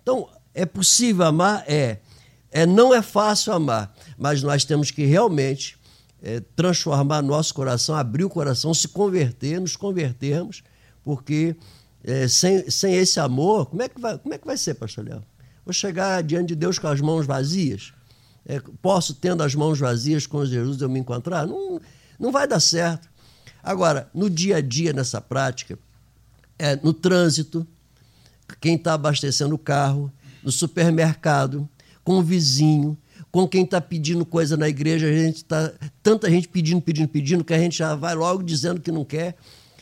[0.00, 1.64] Então, é possível amar?
[1.66, 1.98] É.
[2.52, 5.76] é não é fácil amar, mas nós temos que realmente
[6.22, 10.62] é, transformar nosso coração, abrir o coração, se converter, nos convertermos,
[11.06, 11.54] porque
[12.02, 15.08] é, sem, sem esse amor, como é, que vai, como é que vai ser, pastor
[15.08, 15.22] Léo?
[15.64, 17.92] Vou chegar diante de Deus com as mãos vazias?
[18.44, 21.46] É, posso, tendo as mãos vazias com Jesus, eu me encontrar?
[21.46, 21.80] Não,
[22.18, 23.08] não vai dar certo.
[23.62, 25.78] Agora, no dia a dia, nessa prática,
[26.58, 27.64] é, no trânsito,
[28.60, 30.10] quem está abastecendo o carro,
[30.42, 31.68] no supermercado,
[32.02, 32.98] com o vizinho,
[33.30, 37.44] com quem está pedindo coisa na igreja, a gente tá tanta gente pedindo, pedindo, pedindo,
[37.44, 39.36] que a gente já vai logo dizendo que não quer.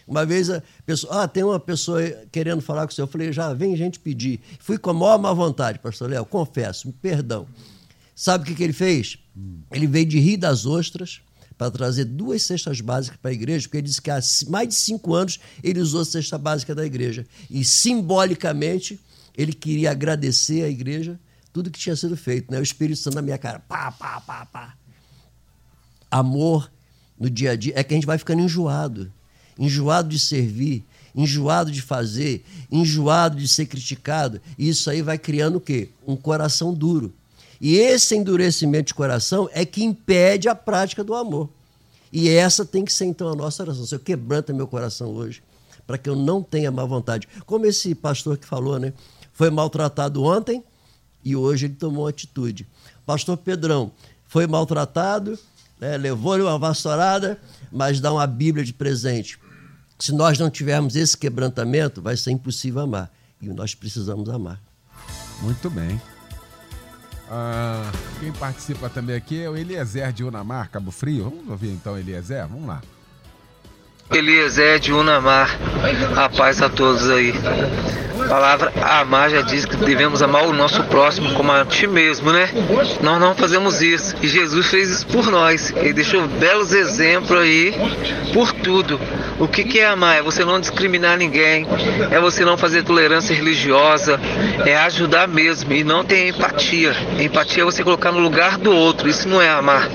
[0.06, 2.00] Uma vez a pessoa, ah, tem uma pessoa
[2.30, 3.06] querendo falar com o senhor.
[3.06, 4.40] Eu falei, já vem gente pedir.
[4.58, 7.46] Fui com a maior má vontade, pastor Léo, confesso, perdão.
[8.14, 9.18] Sabe o que, que ele fez?
[9.70, 11.20] Ele veio de Rio das Ostras
[11.56, 14.74] para trazer duas cestas básicas para a igreja, porque ele disse que há mais de
[14.74, 17.26] cinco anos ele usou a cesta básica da igreja.
[17.50, 19.00] E simbolicamente
[19.36, 21.18] ele queria agradecer à igreja
[21.52, 22.50] tudo que tinha sido feito.
[22.52, 22.58] Né?
[22.58, 24.74] O Espírito Santo na minha cara, pá, pá, pá, pá.
[26.10, 26.70] Amor
[27.18, 29.12] no dia a dia é que a gente vai ficando enjoado
[29.58, 30.84] enjoado de servir,
[31.14, 34.40] enjoado de fazer, enjoado de ser criticado.
[34.58, 35.90] E isso aí vai criando o quê?
[36.06, 37.12] Um coração duro.
[37.60, 41.48] E esse endurecimento de coração é que impede a prática do amor.
[42.12, 43.86] E essa tem que ser então a nossa oração.
[43.86, 45.42] Senhor, quebranta meu coração hoje,
[45.86, 47.28] para que eu não tenha má vontade.
[47.46, 48.92] Como esse pastor que falou, né?
[49.32, 50.62] Foi maltratado ontem
[51.24, 52.66] e hoje ele tomou atitude.
[53.04, 53.90] Pastor Pedrão
[54.28, 55.38] foi maltratado,
[55.80, 55.96] né?
[55.96, 57.40] levou-lhe uma vassourada,
[57.72, 59.38] mas dá uma Bíblia de presente.
[59.98, 63.10] Se nós não tivermos esse quebrantamento, vai ser impossível amar.
[63.40, 64.60] E nós precisamos amar.
[65.40, 66.00] Muito bem.
[67.30, 67.90] Ah,
[68.20, 71.24] quem participa também aqui é o Eliezer de Unamar, Cabo Frio.
[71.24, 72.46] Vamos ouvir então, Eliezer?
[72.46, 72.82] Vamos lá.
[74.10, 75.58] Eliezer de Unamar.
[76.16, 77.32] A paz a todos aí.
[78.24, 82.32] A palavra amar já diz que devemos amar o nosso próximo como a ti mesmo,
[82.32, 82.48] né?
[83.02, 84.14] Nós não fazemos isso.
[84.22, 85.70] E Jesus fez isso por nós.
[85.76, 87.74] Ele deixou belos exemplos aí
[88.32, 89.00] por tudo.
[89.38, 90.16] O que, que é amar?
[90.16, 91.66] É você não discriminar ninguém,
[92.10, 94.20] é você não fazer tolerância religiosa,
[94.64, 96.92] é ajudar mesmo e não ter empatia.
[97.20, 99.08] Empatia é você colocar no lugar do outro.
[99.08, 99.90] Isso não é amar.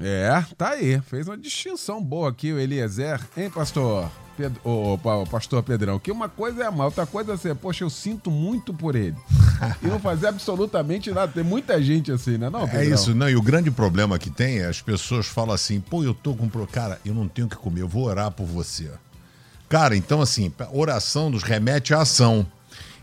[0.00, 1.00] É, tá aí.
[1.02, 4.10] Fez uma distinção boa aqui o Eliezer, hein, pastor?
[4.36, 4.98] Pedro, oh,
[5.30, 8.74] pastor Pedrão, que uma coisa é amar, outra coisa é ser, poxa, eu sinto muito
[8.74, 9.16] por ele.
[9.82, 11.32] e não fazer absolutamente nada.
[11.32, 12.50] Tem muita gente assim, né?
[12.50, 12.94] Não, é Pedrão?
[12.94, 13.28] isso, não.
[13.28, 16.48] E o grande problema que tem é as pessoas falam assim, pô, eu tô com.
[16.66, 18.90] Cara, eu não tenho o que comer, eu vou orar por você.
[19.68, 22.46] Cara, então assim, oração nos remete à ação.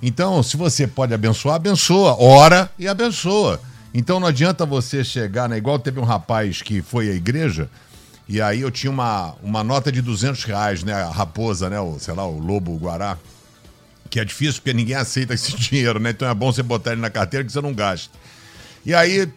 [0.01, 2.21] Então, se você pode abençoar, abençoa.
[2.21, 3.59] Ora e abençoa.
[3.93, 5.57] Então não adianta você chegar, né?
[5.57, 7.69] Igual teve um rapaz que foi à igreja,
[8.27, 10.93] e aí eu tinha uma, uma nota de 200 reais, né?
[10.93, 11.79] A raposa, né?
[11.79, 13.17] O, sei lá, o lobo guará.
[14.09, 16.11] Que é difícil porque ninguém aceita esse dinheiro, né?
[16.11, 18.17] Então é bom você botar ele na carteira que você não gasta.
[18.85, 19.29] E aí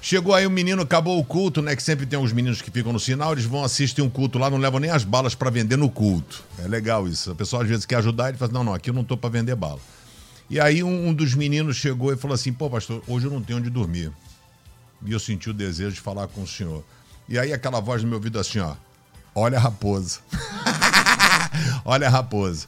[0.00, 1.76] chegou aí o um menino, acabou o culto, né?
[1.76, 4.50] Que sempre tem uns meninos que ficam no sinal, eles vão assistir um culto lá,
[4.50, 6.42] não levam nem as balas para vender no culto.
[6.58, 7.30] É legal isso.
[7.30, 9.16] A pessoa às vezes quer ajudar, ele fala: assim, não, não, aqui eu não tô
[9.16, 9.80] para vender bala.
[10.50, 13.40] E aí um, um, dos meninos chegou e falou assim: pô, pastor, hoje eu não
[13.40, 14.10] tenho onde dormir.
[15.04, 16.84] E eu senti o desejo de falar com o senhor.
[17.28, 18.74] E aí aquela voz no meu ouvido assim, ó.
[19.34, 20.20] Olha a raposa.
[21.84, 22.66] Olha a raposa.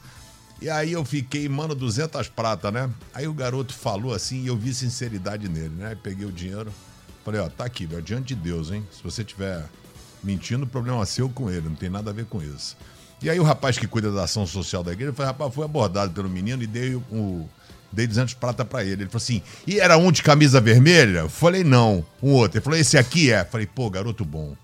[0.61, 2.89] E aí eu fiquei, mano, 200 prata, né?
[3.13, 5.97] Aí o garoto falou assim e eu vi sinceridade nele, né?
[6.01, 6.71] peguei o dinheiro.
[7.23, 8.87] Falei, ó, tá aqui, velho, diante de Deus, hein?
[8.91, 9.63] Se você tiver
[10.23, 12.77] mentindo, o problema é seu com ele, não tem nada a ver com isso.
[13.21, 16.13] E aí o rapaz que cuida da ação social da igreja, foi, rapaz, foi abordado
[16.13, 17.49] pelo menino e dei o,
[17.95, 19.03] dei 200 prata para ele.
[19.03, 21.19] Ele falou assim: e era um de camisa vermelha?
[21.19, 22.05] Eu falei: não.
[22.21, 22.57] Um outro.
[22.57, 23.41] Ele falou: esse aqui é.
[23.41, 24.55] Eu falei: pô, garoto bom.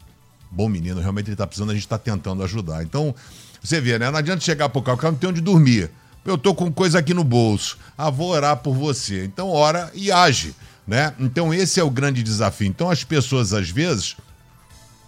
[0.52, 2.84] Bom menino, realmente ele tá precisando, a gente tá tentando ajudar.
[2.84, 3.16] Então,
[3.64, 4.12] você vê, né?
[4.12, 5.90] Não adianta chegar pro carro, o cara não tem onde dormir.
[6.26, 7.78] Eu tô com coisa aqui no bolso.
[7.98, 9.24] Ah, vou orar por você.
[9.24, 10.54] Então, ora e age,
[10.86, 11.14] né?
[11.20, 12.68] Então, esse é o grande desafio.
[12.68, 14.18] Então, as pessoas, às vezes,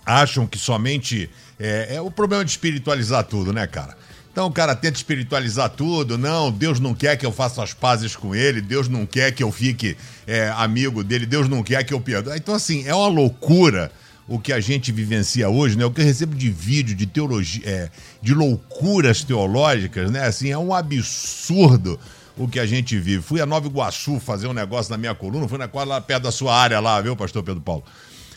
[0.06, 1.30] acham que somente.
[1.60, 3.96] É, é o problema de espiritualizar tudo, né, cara?
[4.34, 6.18] Então o cara tenta espiritualizar tudo.
[6.18, 8.62] Não, Deus não quer que eu faça as pazes com ele.
[8.62, 11.28] Deus não quer que eu fique é, amigo dele.
[11.28, 12.36] Deus não quer que eu perdoe.
[12.36, 13.92] Então, assim, é uma loucura
[14.28, 15.86] o que a gente vivencia hoje, né?
[15.86, 17.90] O que eu recebo de vídeo, de teologia, é,
[18.22, 20.26] de loucuras teológicas, né?
[20.26, 22.00] Assim, é um absurdo
[22.36, 23.22] o que a gente vive.
[23.22, 26.24] Fui a Nova Iguaçu fazer um negócio na minha coluna, fui na quadra lá perto
[26.24, 27.84] da sua área lá, viu, pastor Pedro Paulo?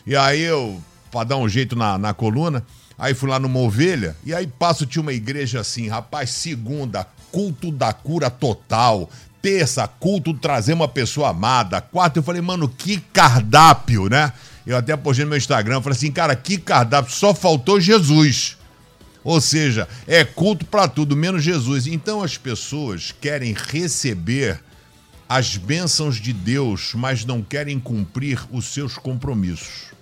[0.05, 0.79] E aí eu,
[1.09, 2.63] pra dar um jeito na, na coluna,
[2.97, 7.71] aí fui lá numa ovelha, e aí passo, tinha uma igreja assim, rapaz, segunda, culto
[7.71, 9.09] da cura total,
[9.41, 14.33] terça, culto trazer uma pessoa amada, quarta, eu falei, mano, que cardápio, né?
[14.65, 18.57] Eu até postei no meu Instagram, falei assim, cara, que cardápio, só faltou Jesus.
[19.23, 21.87] Ou seja, é culto para tudo, menos Jesus.
[21.87, 24.61] Então as pessoas querem receber
[25.27, 29.96] as bênçãos de Deus, mas não querem cumprir os seus compromissos.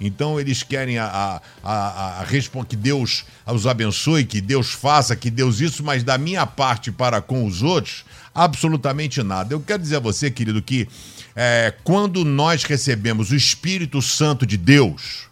[0.00, 5.30] Então eles querem a, a, a, a que Deus os abençoe, que Deus faça, que
[5.30, 9.54] Deus isso, mas da minha parte para com os outros, absolutamente nada.
[9.54, 10.88] Eu quero dizer a você, querido, que
[11.34, 15.28] é, quando nós recebemos o Espírito Santo de Deus,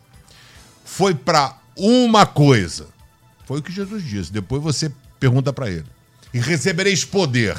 [0.84, 2.88] foi para uma coisa.
[3.44, 4.32] Foi o que Jesus disse.
[4.32, 4.90] Depois você
[5.20, 5.86] pergunta para ele.
[6.34, 7.56] E recebereis poder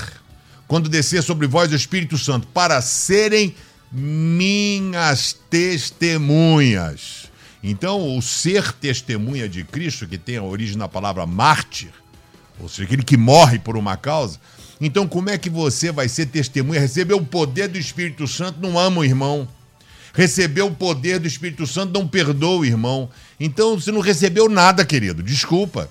[0.67, 3.55] quando descer sobre vós o Espírito Santo para serem
[3.91, 7.31] minhas testemunhas.
[7.63, 11.91] Então, o ser testemunha de Cristo, que tem a origem na palavra mártir,
[12.59, 14.39] ou seja, aquele que morre por uma causa.
[14.79, 16.79] Então, como é que você vai ser testemunha?
[16.79, 19.47] Receber o poder do Espírito Santo, não ama o irmão.
[20.13, 23.09] Receber o poder do Espírito Santo, não perdoa o irmão.
[23.39, 25.21] Então, você não recebeu nada, querido.
[25.21, 25.89] Desculpa.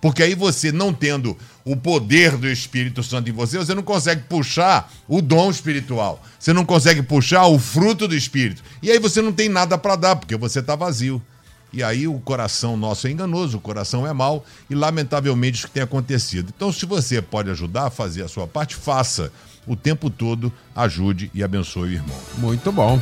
[0.00, 4.22] Porque aí você, não tendo o poder do Espírito Santo em você, você não consegue
[4.22, 6.22] puxar o dom espiritual.
[6.38, 8.62] Você não consegue puxar o fruto do Espírito.
[8.80, 11.20] E aí você não tem nada para dar, porque você está vazio.
[11.72, 15.74] E aí o coração nosso é enganoso, o coração é mau e lamentavelmente isso que
[15.74, 16.52] tem acontecido.
[16.56, 19.30] Então, se você pode ajudar a fazer a sua parte, faça.
[19.66, 22.16] O tempo todo ajude e abençoe o irmão.
[22.38, 22.98] Muito bom.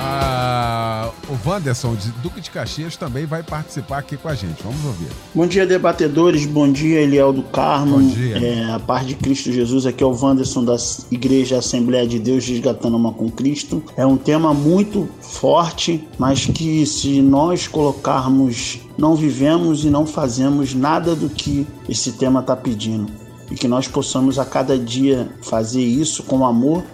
[0.00, 4.62] Ah, o Wanderson, de Duque de Caxias, também vai participar aqui com a gente.
[4.62, 5.08] Vamos ouvir.
[5.34, 6.46] Bom dia, debatedores.
[6.46, 7.98] Bom dia, Eliel do Carmo.
[7.98, 8.36] Bom dia.
[8.38, 9.86] É, a paz de Cristo Jesus.
[9.86, 10.76] Aqui é o Wanderson da
[11.10, 13.82] Igreja Assembleia de Deus, resgatando uma com Cristo.
[13.96, 20.74] É um tema muito forte, mas que se nós colocarmos, não vivemos e não fazemos
[20.74, 23.10] nada do que esse tema está pedindo.
[23.50, 26.84] E que nós possamos a cada dia fazer isso com amor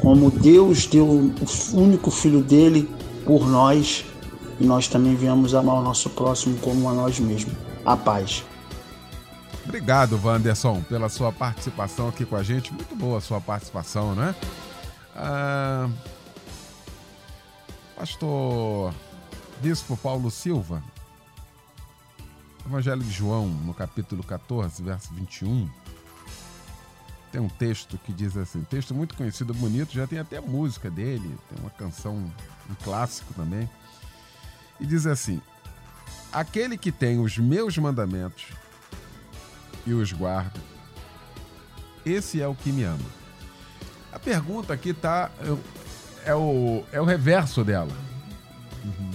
[0.00, 1.34] como Deus deu o
[1.74, 2.88] único filho dele
[3.24, 4.04] por nós,
[4.58, 7.54] e nós também viemos amar o nosso próximo como a nós mesmos.
[7.84, 8.44] A paz.
[9.64, 12.72] Obrigado, Wanderson, pela sua participação aqui com a gente.
[12.72, 14.34] Muito boa a sua participação, né?
[15.14, 15.88] Ah,
[17.96, 18.94] pastor
[19.60, 20.82] Bispo Paulo Silva,
[22.64, 25.68] Evangelho de João, no capítulo 14, verso 21
[27.36, 31.36] tem um texto que diz assim, texto muito conhecido, bonito, já tem até música dele,
[31.50, 33.68] tem uma canção, um clássico também.
[34.80, 35.42] E diz assim:
[36.32, 38.46] Aquele que tem os meus mandamentos
[39.84, 40.58] e os guarda,
[42.06, 43.04] esse é o que me ama.
[44.10, 45.30] A pergunta aqui tá
[46.24, 47.92] é o, é o reverso dela.
[48.82, 49.10] Uhum.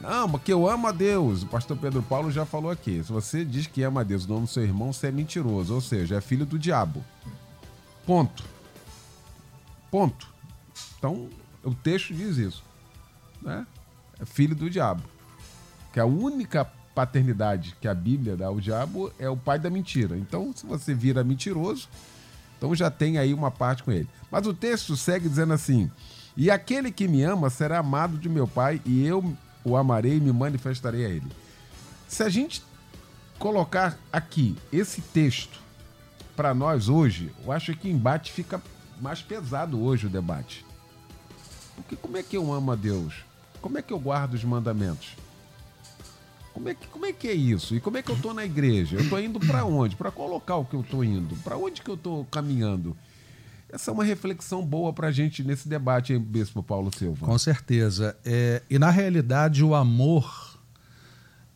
[0.00, 1.42] Não, porque eu amo a Deus.
[1.42, 3.02] O pastor Pedro Paulo já falou aqui.
[3.04, 5.74] Se você diz que ama a Deus, o nome do seu irmão, você é mentiroso.
[5.74, 7.04] Ou seja, é filho do diabo.
[8.06, 8.42] Ponto.
[9.90, 10.28] Ponto.
[10.98, 11.28] Então,
[11.62, 12.64] o texto diz isso.
[13.42, 13.66] Né?
[14.18, 15.02] É filho do diabo.
[15.92, 20.16] Que a única paternidade que a Bíblia dá ao diabo é o pai da mentira.
[20.16, 21.88] Então, se você vira mentiroso,
[22.56, 24.08] então já tem aí uma parte com ele.
[24.30, 25.90] Mas o texto segue dizendo assim:
[26.36, 30.20] E aquele que me ama será amado de meu pai, e eu o amarei e
[30.20, 31.30] me manifestarei a ele.
[32.08, 32.62] Se a gente
[33.38, 35.60] colocar aqui esse texto
[36.36, 38.62] para nós hoje, eu acho que o embate fica
[39.00, 40.64] mais pesado hoje o debate.
[41.74, 43.14] Porque como é que eu amo a Deus?
[43.60, 45.16] Como é que eu guardo os mandamentos?
[46.52, 47.74] Como é que, como é, que é isso?
[47.74, 48.96] E como é que eu estou na igreja?
[48.96, 49.96] Eu estou indo para onde?
[49.96, 51.36] Para qual local que eu estou indo?
[51.36, 52.96] Para onde que eu estou caminhando?
[53.72, 57.24] Essa é uma reflexão boa para a gente nesse debate, hein, Bispo Paulo Silva?
[57.24, 58.16] Com certeza.
[58.24, 60.58] É, e na realidade, o amor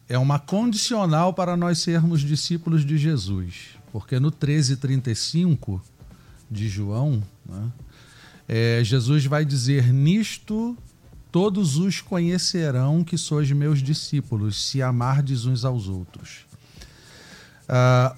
[0.08, 3.76] é uma condicional para nós sermos discípulos de Jesus.
[3.92, 5.80] Porque no 13,35
[6.50, 7.72] de João, né,
[8.48, 10.76] é, Jesus vai dizer: Nisto
[11.32, 16.46] todos os conhecerão que sois meus discípulos, se amardes uns aos outros.
[17.68, 18.14] Ah,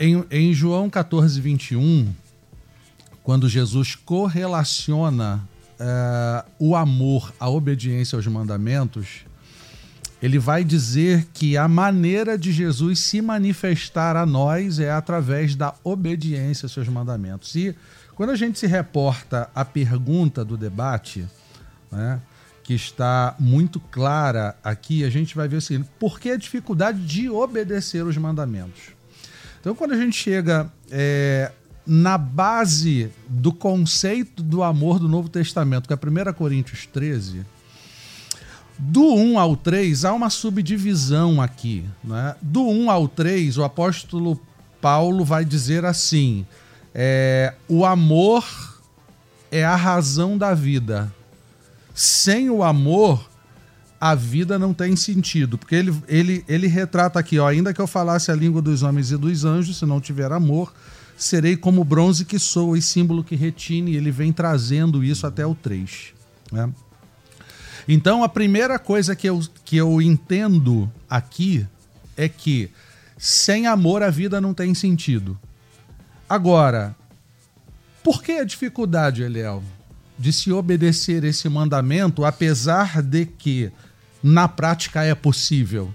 [0.00, 2.23] em, em João 14, 21
[3.24, 5.42] quando Jesus correlaciona
[5.80, 9.24] uh, o amor à obediência aos mandamentos,
[10.22, 15.74] ele vai dizer que a maneira de Jesus se manifestar a nós é através da
[15.82, 17.54] obediência aos seus mandamentos.
[17.56, 17.74] E
[18.14, 21.26] quando a gente se reporta à pergunta do debate,
[21.90, 22.20] né,
[22.62, 27.00] que está muito clara aqui, a gente vai ver o seguinte: por que a dificuldade
[27.06, 28.92] de obedecer os mandamentos?
[29.60, 31.50] Então, quando a gente chega é,
[31.86, 37.44] na base do conceito do amor do Novo Testamento, que é 1 Coríntios 13,
[38.78, 41.84] do 1 ao 3 há uma subdivisão aqui.
[42.02, 42.34] Né?
[42.42, 44.40] Do 1 ao 3, o apóstolo
[44.80, 46.44] Paulo vai dizer assim:
[46.94, 48.44] é, o amor
[49.50, 51.12] é a razão da vida.
[51.94, 53.30] Sem o amor,
[54.00, 55.56] a vida não tem sentido.
[55.56, 59.12] Porque ele, ele, ele retrata aqui, ó, ainda que eu falasse a língua dos homens
[59.12, 60.74] e dos anjos, se não tiver amor,
[61.16, 63.94] serei como bronze que soa e símbolo que retine.
[63.94, 66.12] Ele vem trazendo isso até o 3.
[66.52, 66.70] Né?
[67.86, 71.66] Então, a primeira coisa que eu, que eu entendo aqui
[72.16, 72.70] é que
[73.18, 75.38] sem amor a vida não tem sentido.
[76.28, 76.96] Agora,
[78.02, 79.62] por que a dificuldade, Eliel,
[80.18, 83.70] de se obedecer esse mandamento, apesar de que
[84.22, 85.94] na prática é possível?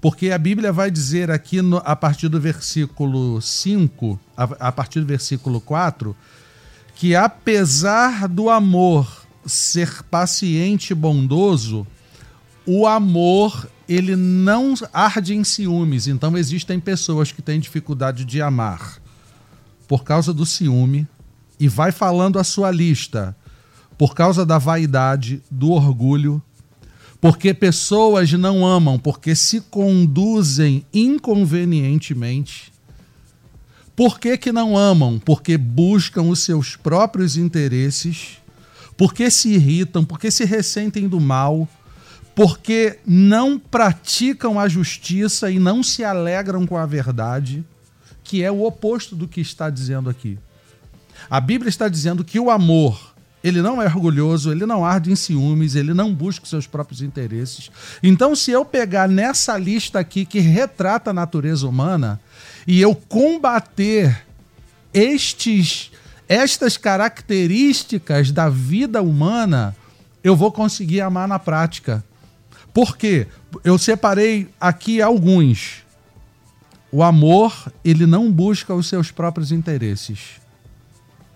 [0.00, 5.00] Porque a Bíblia vai dizer aqui, no, a partir do versículo 5, a, a partir
[5.00, 6.16] do versículo 4,
[6.94, 11.86] que apesar do amor ser paciente e bondoso,
[12.66, 16.06] o amor ele não arde em ciúmes.
[16.06, 18.98] Então existem pessoas que têm dificuldade de amar
[19.88, 21.08] por causa do ciúme
[21.58, 23.36] e vai falando a sua lista
[23.98, 26.42] por causa da vaidade, do orgulho,
[27.20, 32.72] porque pessoas não amam porque se conduzem inconvenientemente.
[33.94, 35.18] Por que, que não amam?
[35.18, 38.40] Porque buscam os seus próprios interesses
[39.00, 41.66] porque se irritam, porque se ressentem do mal,
[42.34, 47.64] porque não praticam a justiça e não se alegram com a verdade,
[48.22, 50.38] que é o oposto do que está dizendo aqui.
[51.30, 53.09] A Bíblia está dizendo que o amor,
[53.42, 57.70] ele não é orgulhoso, ele não arde em ciúmes, ele não busca seus próprios interesses.
[58.02, 62.20] Então, se eu pegar nessa lista aqui que retrata a natureza humana
[62.66, 64.24] e eu combater
[64.92, 65.90] estes
[66.28, 69.74] estas características da vida humana
[70.22, 72.04] eu vou conseguir amar na prática.
[72.72, 73.26] Por quê?
[73.64, 75.82] Eu separei aqui alguns.
[76.92, 80.40] O amor, ele não busca os seus próprios interesses.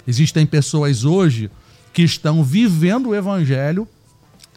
[0.07, 1.51] Existem pessoas hoje
[1.95, 3.89] que estão vivendo o evangelho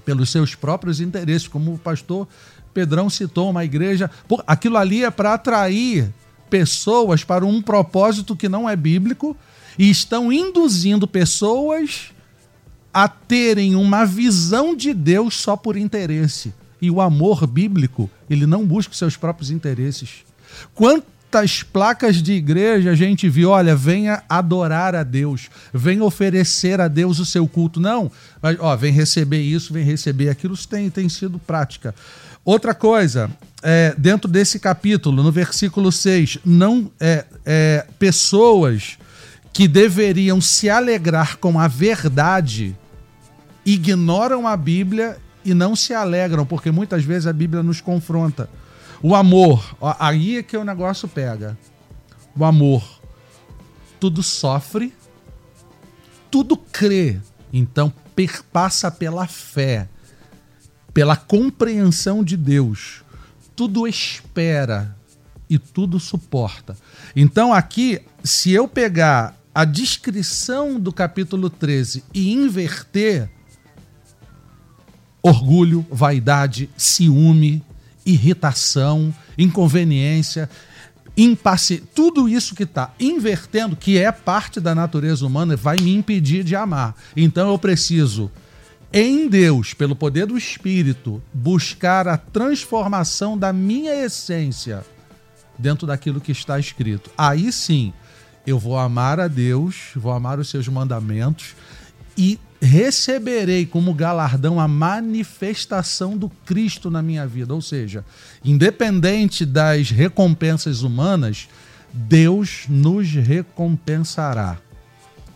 [0.04, 2.28] pelos seus próprios interesses, como o pastor
[2.74, 4.10] Pedrão citou, uma igreja.
[4.46, 6.12] Aquilo ali é para atrair
[6.50, 9.38] pessoas para um propósito que não é bíblico
[9.78, 12.12] e estão induzindo pessoas
[12.94, 16.54] a terem uma visão de Deus só por interesse.
[16.82, 20.24] E o amor bíblico, ele não busca os seus próprios interesses.
[21.30, 26.88] Quantas placas de igreja a gente viu, olha, venha adorar a Deus, venha oferecer a
[26.88, 27.82] Deus o seu culto.
[27.82, 28.10] Não,
[28.42, 31.94] mas, ó, vem receber isso, vem receber aquilo, isso tem, tem sido prática.
[32.46, 33.30] Outra coisa,
[33.62, 38.98] é, dentro desse capítulo, no versículo 6, não é, é pessoas
[39.52, 42.74] que deveriam se alegrar com a verdade
[43.66, 48.50] ignoram a Bíblia e não se alegram, porque muitas vezes a Bíblia nos confronta.
[49.02, 51.58] O amor, ó, aí é que o negócio pega.
[52.36, 52.84] O amor,
[54.00, 54.94] tudo sofre,
[56.30, 57.20] tudo crê,
[57.52, 59.88] então perpassa pela fé,
[60.94, 63.04] pela compreensão de Deus,
[63.56, 64.96] tudo espera
[65.50, 66.76] e tudo suporta.
[67.16, 73.30] Então aqui, se eu pegar a descrição do capítulo 13 e inverter
[75.22, 77.64] orgulho, vaidade, ciúme,
[78.08, 80.50] irritação, inconveniência,
[81.16, 86.44] impaciência, tudo isso que está invertendo, que é parte da natureza humana, vai me impedir
[86.44, 86.96] de amar.
[87.16, 88.32] Então eu preciso,
[88.94, 94.86] em Deus, pelo poder do Espírito, buscar a transformação da minha essência
[95.60, 97.10] dentro daquilo que está escrito.
[97.18, 97.92] Aí sim
[98.46, 101.54] eu vou amar a Deus, vou amar os seus mandamentos
[102.18, 107.54] e receberei como galardão a manifestação do Cristo na minha vida.
[107.54, 108.04] Ou seja,
[108.44, 111.48] independente das recompensas humanas,
[111.94, 114.58] Deus nos recompensará.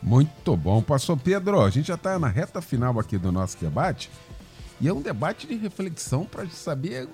[0.02, 0.82] Muito bom.
[0.82, 4.10] Pastor Pedro, a gente já está na reta final aqui do nosso debate.
[4.80, 7.08] E é um debate de reflexão para saber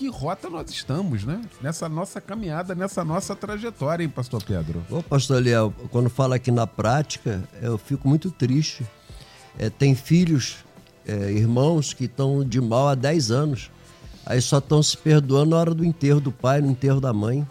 [0.00, 1.42] que rota nós estamos, né?
[1.60, 4.82] Nessa nossa caminhada, nessa nossa trajetória, hein, Pastor Pedro?
[4.90, 8.84] Ô, Pastor Eliel, quando fala aqui na prática, eu fico muito triste.
[9.58, 10.64] É, tem filhos,
[11.06, 13.70] é, irmãos que estão de mal há 10 anos
[14.24, 17.46] Aí só estão se perdoando na hora do enterro do pai, no enterro da mãe.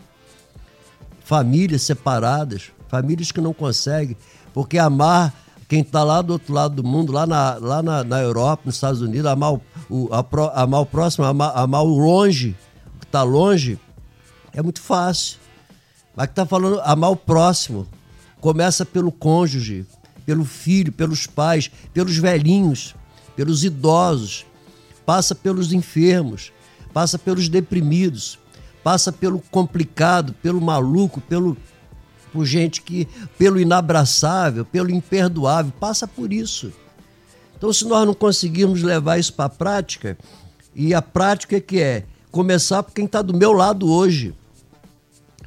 [1.24, 4.16] Famílias separadas, famílias que não conseguem,
[4.54, 5.34] porque amar
[5.70, 8.76] quem está lá do outro lado do mundo, lá na, lá na, na Europa, nos
[8.76, 12.56] Estados Unidos, amar o, o, a, amar o próximo, amar, amar o longe,
[12.96, 13.80] o que está longe,
[14.52, 15.38] é muito fácil.
[16.16, 17.88] Mas que está falando amar o próximo.
[18.42, 19.86] Começa pelo cônjuge,
[20.26, 22.96] pelo filho, pelos pais, pelos velhinhos,
[23.36, 24.48] pelos idosos,
[25.06, 26.52] passa pelos enfermos,
[26.92, 28.40] passa pelos deprimidos,
[28.84, 31.56] passa pelo complicado, pelo maluco, pelo
[32.32, 33.08] por gente que,
[33.38, 36.72] pelo inabraçável, pelo imperdoável, passa por isso.
[37.58, 40.18] Então, se nós não conseguirmos levar isso para a prática,
[40.74, 44.34] e a prática é que é começar por quem está do meu lado hoje.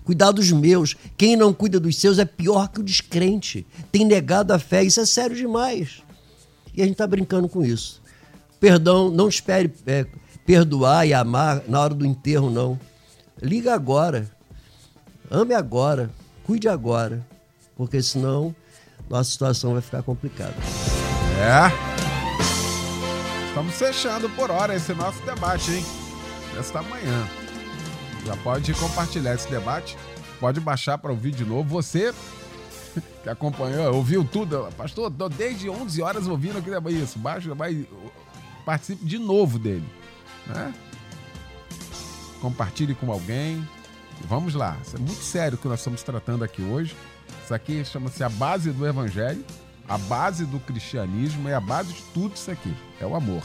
[0.05, 0.97] Cuidar dos meus.
[1.17, 3.67] Quem não cuida dos seus é pior que o descrente.
[3.91, 4.83] Tem negado a fé.
[4.83, 6.03] Isso é sério demais.
[6.75, 8.03] E a gente está brincando com isso.
[8.59, 10.07] Perdão, não espere é,
[10.45, 12.79] perdoar e amar na hora do enterro, não.
[13.41, 14.31] Liga agora.
[15.31, 16.11] Ame agora.
[16.45, 17.25] Cuide agora,
[17.77, 18.55] porque senão
[19.09, 20.55] nossa situação vai ficar complicada.
[21.39, 21.93] É.
[23.49, 25.85] Estamos fechando por hora esse nosso debate, hein?
[26.55, 27.29] Nesta manhã.
[28.25, 29.97] Já pode compartilhar esse debate,
[30.41, 31.69] pode baixar para ouvir de novo.
[31.69, 32.15] Você
[33.23, 37.19] que acompanhou, ouviu tudo, pastor, desde 11 horas ouvindo aqui isso.
[37.19, 37.87] Baixa, vai,
[38.65, 39.89] participe de novo dele,
[40.47, 40.75] né?
[42.41, 43.67] Compartilhe com alguém,
[44.29, 46.97] Vamos lá, isso é muito sério o que nós estamos tratando aqui hoje.
[47.45, 49.45] Isso aqui chama-se a base do evangelho,
[49.89, 53.43] a base do cristianismo é a base de tudo isso aqui, é o amor.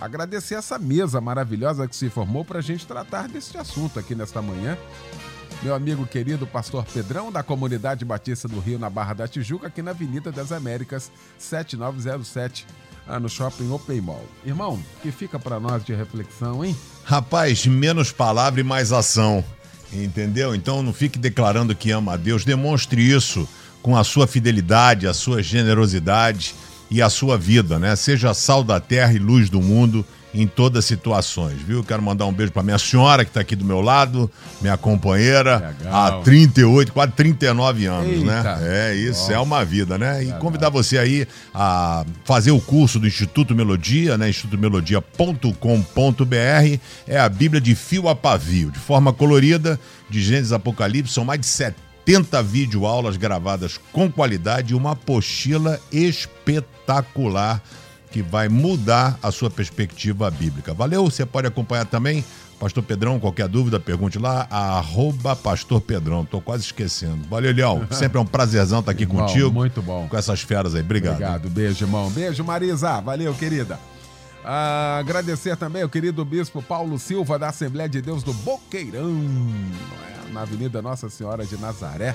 [0.00, 4.40] Agradecer essa mesa maravilhosa que se formou para a gente tratar desse assunto aqui nesta
[4.40, 4.78] manhã.
[5.62, 9.82] Meu amigo querido pastor Pedrão, da comunidade Batista do Rio, na Barra da Tijuca, aqui
[9.82, 12.66] na Avenida das Américas, 7907,
[13.06, 14.24] ah, no Shopping Open Mall.
[14.42, 16.74] Irmão, que fica para nós de reflexão, hein?
[17.04, 19.44] Rapaz, menos palavra e mais ação.
[19.92, 20.54] Entendeu?
[20.54, 23.48] Então não fique declarando que ama a Deus, demonstre isso
[23.82, 26.54] com a sua fidelidade, a sua generosidade
[26.90, 27.96] e a sua vida, né?
[27.96, 31.82] Seja sal da terra e luz do mundo em todas as situações, viu?
[31.82, 35.74] Quero mandar um beijo para minha senhora que está aqui do meu lado, minha companheira,
[35.80, 36.20] Legal.
[36.20, 38.36] há 38, quase 39 anos, né?
[38.36, 38.56] Eita.
[38.56, 38.90] né?
[38.90, 39.32] É, isso Nossa.
[39.32, 40.22] é uma vida, né?
[40.22, 44.28] E convidar você aí a fazer o curso do Instituto Melodia, né?
[44.28, 46.78] institutomelodia.com.br.
[47.06, 49.78] É a Bíblia de fio a pavio, de forma colorida,
[50.08, 57.60] de Gênesis Apocalipse, são mais de 70 videoaulas gravadas com qualidade e uma apostila espetacular
[58.10, 60.74] que vai mudar a sua perspectiva bíblica.
[60.74, 61.04] Valeu?
[61.04, 62.24] Você pode acompanhar também.
[62.58, 66.26] Pastor Pedrão, qualquer dúvida, pergunte lá, arroba Pastor Pedrão.
[66.26, 67.26] Tô quase esquecendo.
[67.28, 67.88] Valeu, Léo.
[67.94, 69.50] Sempre é um prazerzão estar aqui irmão, contigo.
[69.50, 70.06] Muito bom.
[70.08, 70.82] Com essas feras aí.
[70.82, 71.14] Obrigado.
[71.14, 71.48] Obrigado.
[71.48, 72.10] Beijo, irmão.
[72.10, 73.00] Beijo, Marisa.
[73.00, 73.78] Valeu, querida.
[74.44, 79.16] Ah, agradecer também ao querido bispo Paulo Silva, da Assembleia de Deus do Boqueirão,
[80.28, 80.32] é?
[80.32, 82.14] na Avenida Nossa Senhora de Nazaré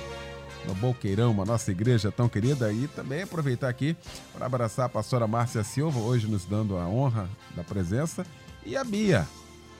[0.68, 2.72] no Boqueirão, a nossa igreja tão querida.
[2.72, 3.95] E também aproveitar aqui
[4.34, 8.26] para abraçar a pastora Márcia Silva, hoje nos dando a honra da presença,
[8.66, 9.28] e a Bia,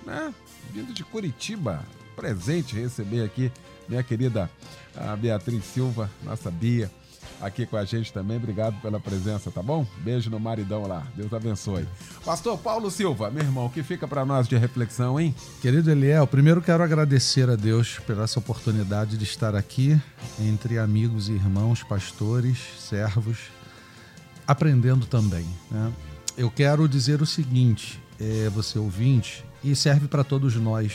[0.06, 0.34] né?
[0.72, 1.84] Vindo de Curitiba,
[2.16, 3.52] presente receber aqui
[3.90, 4.50] minha querida
[5.20, 6.90] Beatriz Silva, nossa Bia
[7.46, 8.38] aqui com a gente também.
[8.38, 9.86] Obrigado pela presença, tá bom?
[10.00, 11.06] Beijo no maridão lá.
[11.16, 11.88] Deus abençoe.
[12.24, 15.34] Pastor Paulo Silva, meu irmão, o que fica para nós de reflexão, hein?
[15.62, 20.00] Querido Eliel, primeiro quero agradecer a Deus pela essa oportunidade de estar aqui
[20.40, 23.38] entre amigos e irmãos, pastores, servos,
[24.48, 25.46] aprendendo também.
[25.70, 25.94] Né?
[26.38, 30.94] Eu quero dizer o seguinte, é, você ouvinte, e serve para todos nós.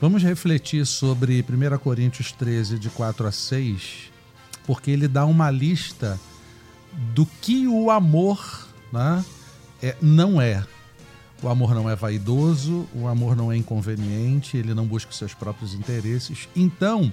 [0.00, 4.12] Vamos refletir sobre 1 Coríntios 13, de 4 a 6,
[4.66, 6.18] porque ele dá uma lista
[7.14, 9.24] do que o amor né,
[9.82, 10.64] é, não é.
[11.42, 15.34] O amor não é vaidoso, o amor não é inconveniente, ele não busca os seus
[15.34, 16.48] próprios interesses.
[16.56, 17.12] Então,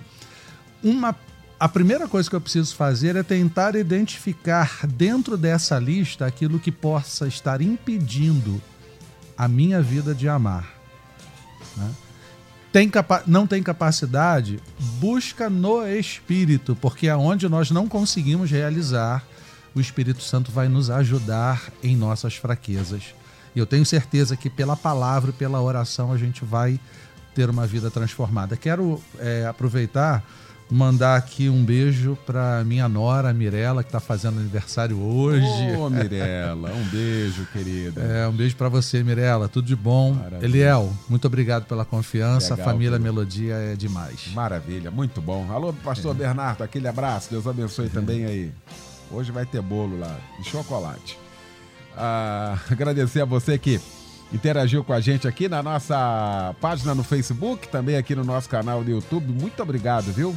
[0.82, 1.14] uma,
[1.60, 6.72] a primeira coisa que eu preciso fazer é tentar identificar dentro dessa lista aquilo que
[6.72, 8.62] possa estar impedindo
[9.38, 10.74] a minha vida de amar.
[11.76, 11.92] Né?
[12.74, 12.92] Tem
[13.28, 14.60] não tem capacidade,
[15.00, 19.24] busca no Espírito, porque aonde nós não conseguimos realizar,
[19.76, 23.14] o Espírito Santo vai nos ajudar em nossas fraquezas.
[23.56, 26.80] E eu tenho certeza que pela palavra e pela oração a gente vai
[27.36, 28.58] ter uma vida transformada.
[28.58, 30.24] Quero é, aproveitar
[30.74, 35.46] mandar aqui um beijo para minha nora, Mirella, que está fazendo aniversário hoje.
[35.78, 38.02] Ô, oh, Mirella, um beijo, querida.
[38.02, 39.48] É, um beijo para você, Mirella.
[39.48, 40.14] Tudo de bom.
[40.14, 40.46] Maravilha.
[40.46, 42.56] Eliel, muito obrigado pela confiança.
[42.56, 43.00] Legal, a família.
[43.00, 44.32] Melodia é demais.
[44.34, 45.52] Maravilha, muito bom.
[45.52, 46.20] Alô, pastor é.
[46.20, 47.30] Bernardo, aquele abraço.
[47.30, 47.90] Deus abençoe é.
[47.90, 48.52] também aí.
[49.12, 51.20] Hoje vai ter bolo lá, de chocolate.
[51.96, 53.80] Ah, agradecer a você que
[54.34, 58.84] interagiu com a gente aqui na nossa página no Facebook, também aqui no nosso canal
[58.84, 59.32] do YouTube.
[59.32, 60.36] Muito obrigado, viu?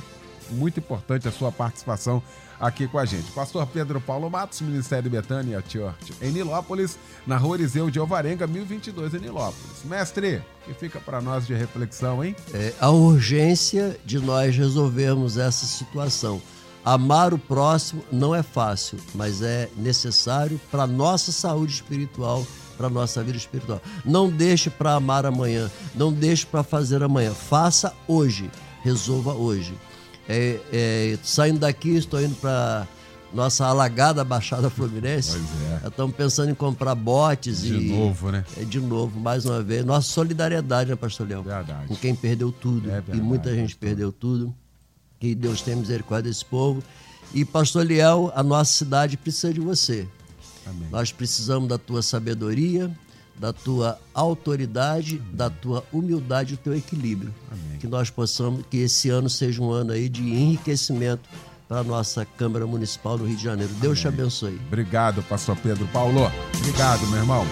[0.50, 2.22] Muito importante a sua participação
[2.60, 3.30] aqui com a gente.
[3.32, 9.14] Pastor Pedro Paulo Matos, Ministério Betânia Church, em Nilópolis, na rua Eliseu de Alvarenga, 1022
[9.14, 9.84] em Nilópolis.
[9.84, 12.34] Mestre, que fica para nós de reflexão, hein?
[12.52, 16.40] É, a urgência de nós resolvermos essa situação.
[16.84, 23.24] Amar o próximo não é fácil, mas é necessário para nossa saúde espiritual, para nossa
[23.24, 23.82] vida espiritual.
[24.04, 27.34] Não deixe para amar amanhã, não deixe para fazer amanhã.
[27.34, 28.48] Faça hoje,
[28.84, 29.74] resolva hoje.
[30.28, 32.86] É, é, saindo daqui, estou indo para
[33.32, 35.32] nossa alagada Baixada Fluminense.
[35.32, 35.88] Pois é.
[35.88, 37.90] Estamos pensando em comprar botes De e.
[37.90, 38.44] novo, né?
[38.56, 39.84] É, de novo, mais uma vez.
[39.84, 41.42] Nossa solidariedade, né, Pastor Leão?
[41.42, 41.86] Verdade.
[41.88, 42.88] Com quem perdeu tudo.
[42.88, 43.88] É verdade, e muita gente pastor.
[43.88, 44.54] perdeu tudo.
[45.20, 46.82] Que Deus tenha misericórdia desse povo.
[47.34, 50.06] E, Pastor Liel, a nossa cidade precisa de você.
[50.66, 50.88] Amém.
[50.90, 52.90] Nós precisamos da tua sabedoria,
[53.38, 57.34] da tua autoridade, da tua humildade e do teu equilíbrio.
[57.50, 57.78] Amém.
[57.78, 61.28] Que nós possamos, que esse ano seja um ano aí de enriquecimento
[61.68, 63.72] para a nossa Câmara Municipal no Rio de Janeiro.
[63.74, 64.58] Deus te abençoe.
[64.68, 66.30] Obrigado, pastor Pedro Paulo.
[66.58, 67.46] Obrigado, meu irmão.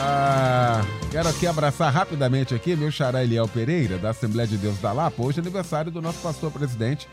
[0.00, 4.92] Ah, quero aqui abraçar rapidamente aqui meu xará Eliel Pereira, da Assembleia de Deus da
[4.92, 5.22] Lapa.
[5.22, 7.08] Hoje é aniversário do nosso pastor presidente,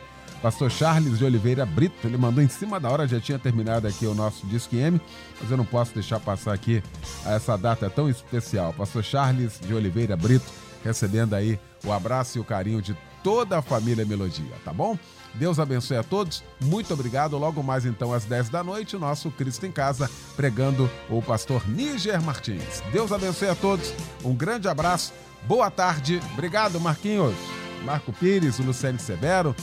[0.46, 2.06] pastor Charles de Oliveira Brito.
[2.06, 5.02] Ele mandou em cima da hora, já tinha terminado aqui o nosso Disque M,
[5.41, 6.84] mas eu não posso deixar passar aqui
[7.26, 8.72] essa data tão especial.
[8.72, 10.46] Pastor Charles de Oliveira Brito,
[10.84, 15.00] recebendo aí o abraço e o carinho de toda a família Melodia, tá bom?
[15.34, 16.43] Deus abençoe a todos.
[16.62, 17.36] Muito obrigado.
[17.39, 22.22] Logo mais então às 10 da noite, nosso Cristo em Casa pregando o pastor Níger
[22.22, 22.84] Martins.
[22.91, 23.91] Deus abençoe a todos.
[24.24, 25.12] Um grande abraço.
[25.48, 26.22] Boa tarde.
[26.34, 27.64] Obrigado, Marquinhos.
[27.86, 29.56] Marco Pires, o Luciane Severo,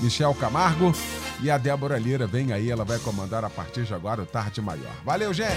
[0.00, 0.92] Michel Camargo
[1.40, 4.60] e a Débora Lira vem aí, ela vai comandar a partir de agora o Tarde
[4.60, 4.92] Maior.
[5.04, 5.54] Valeu, gente.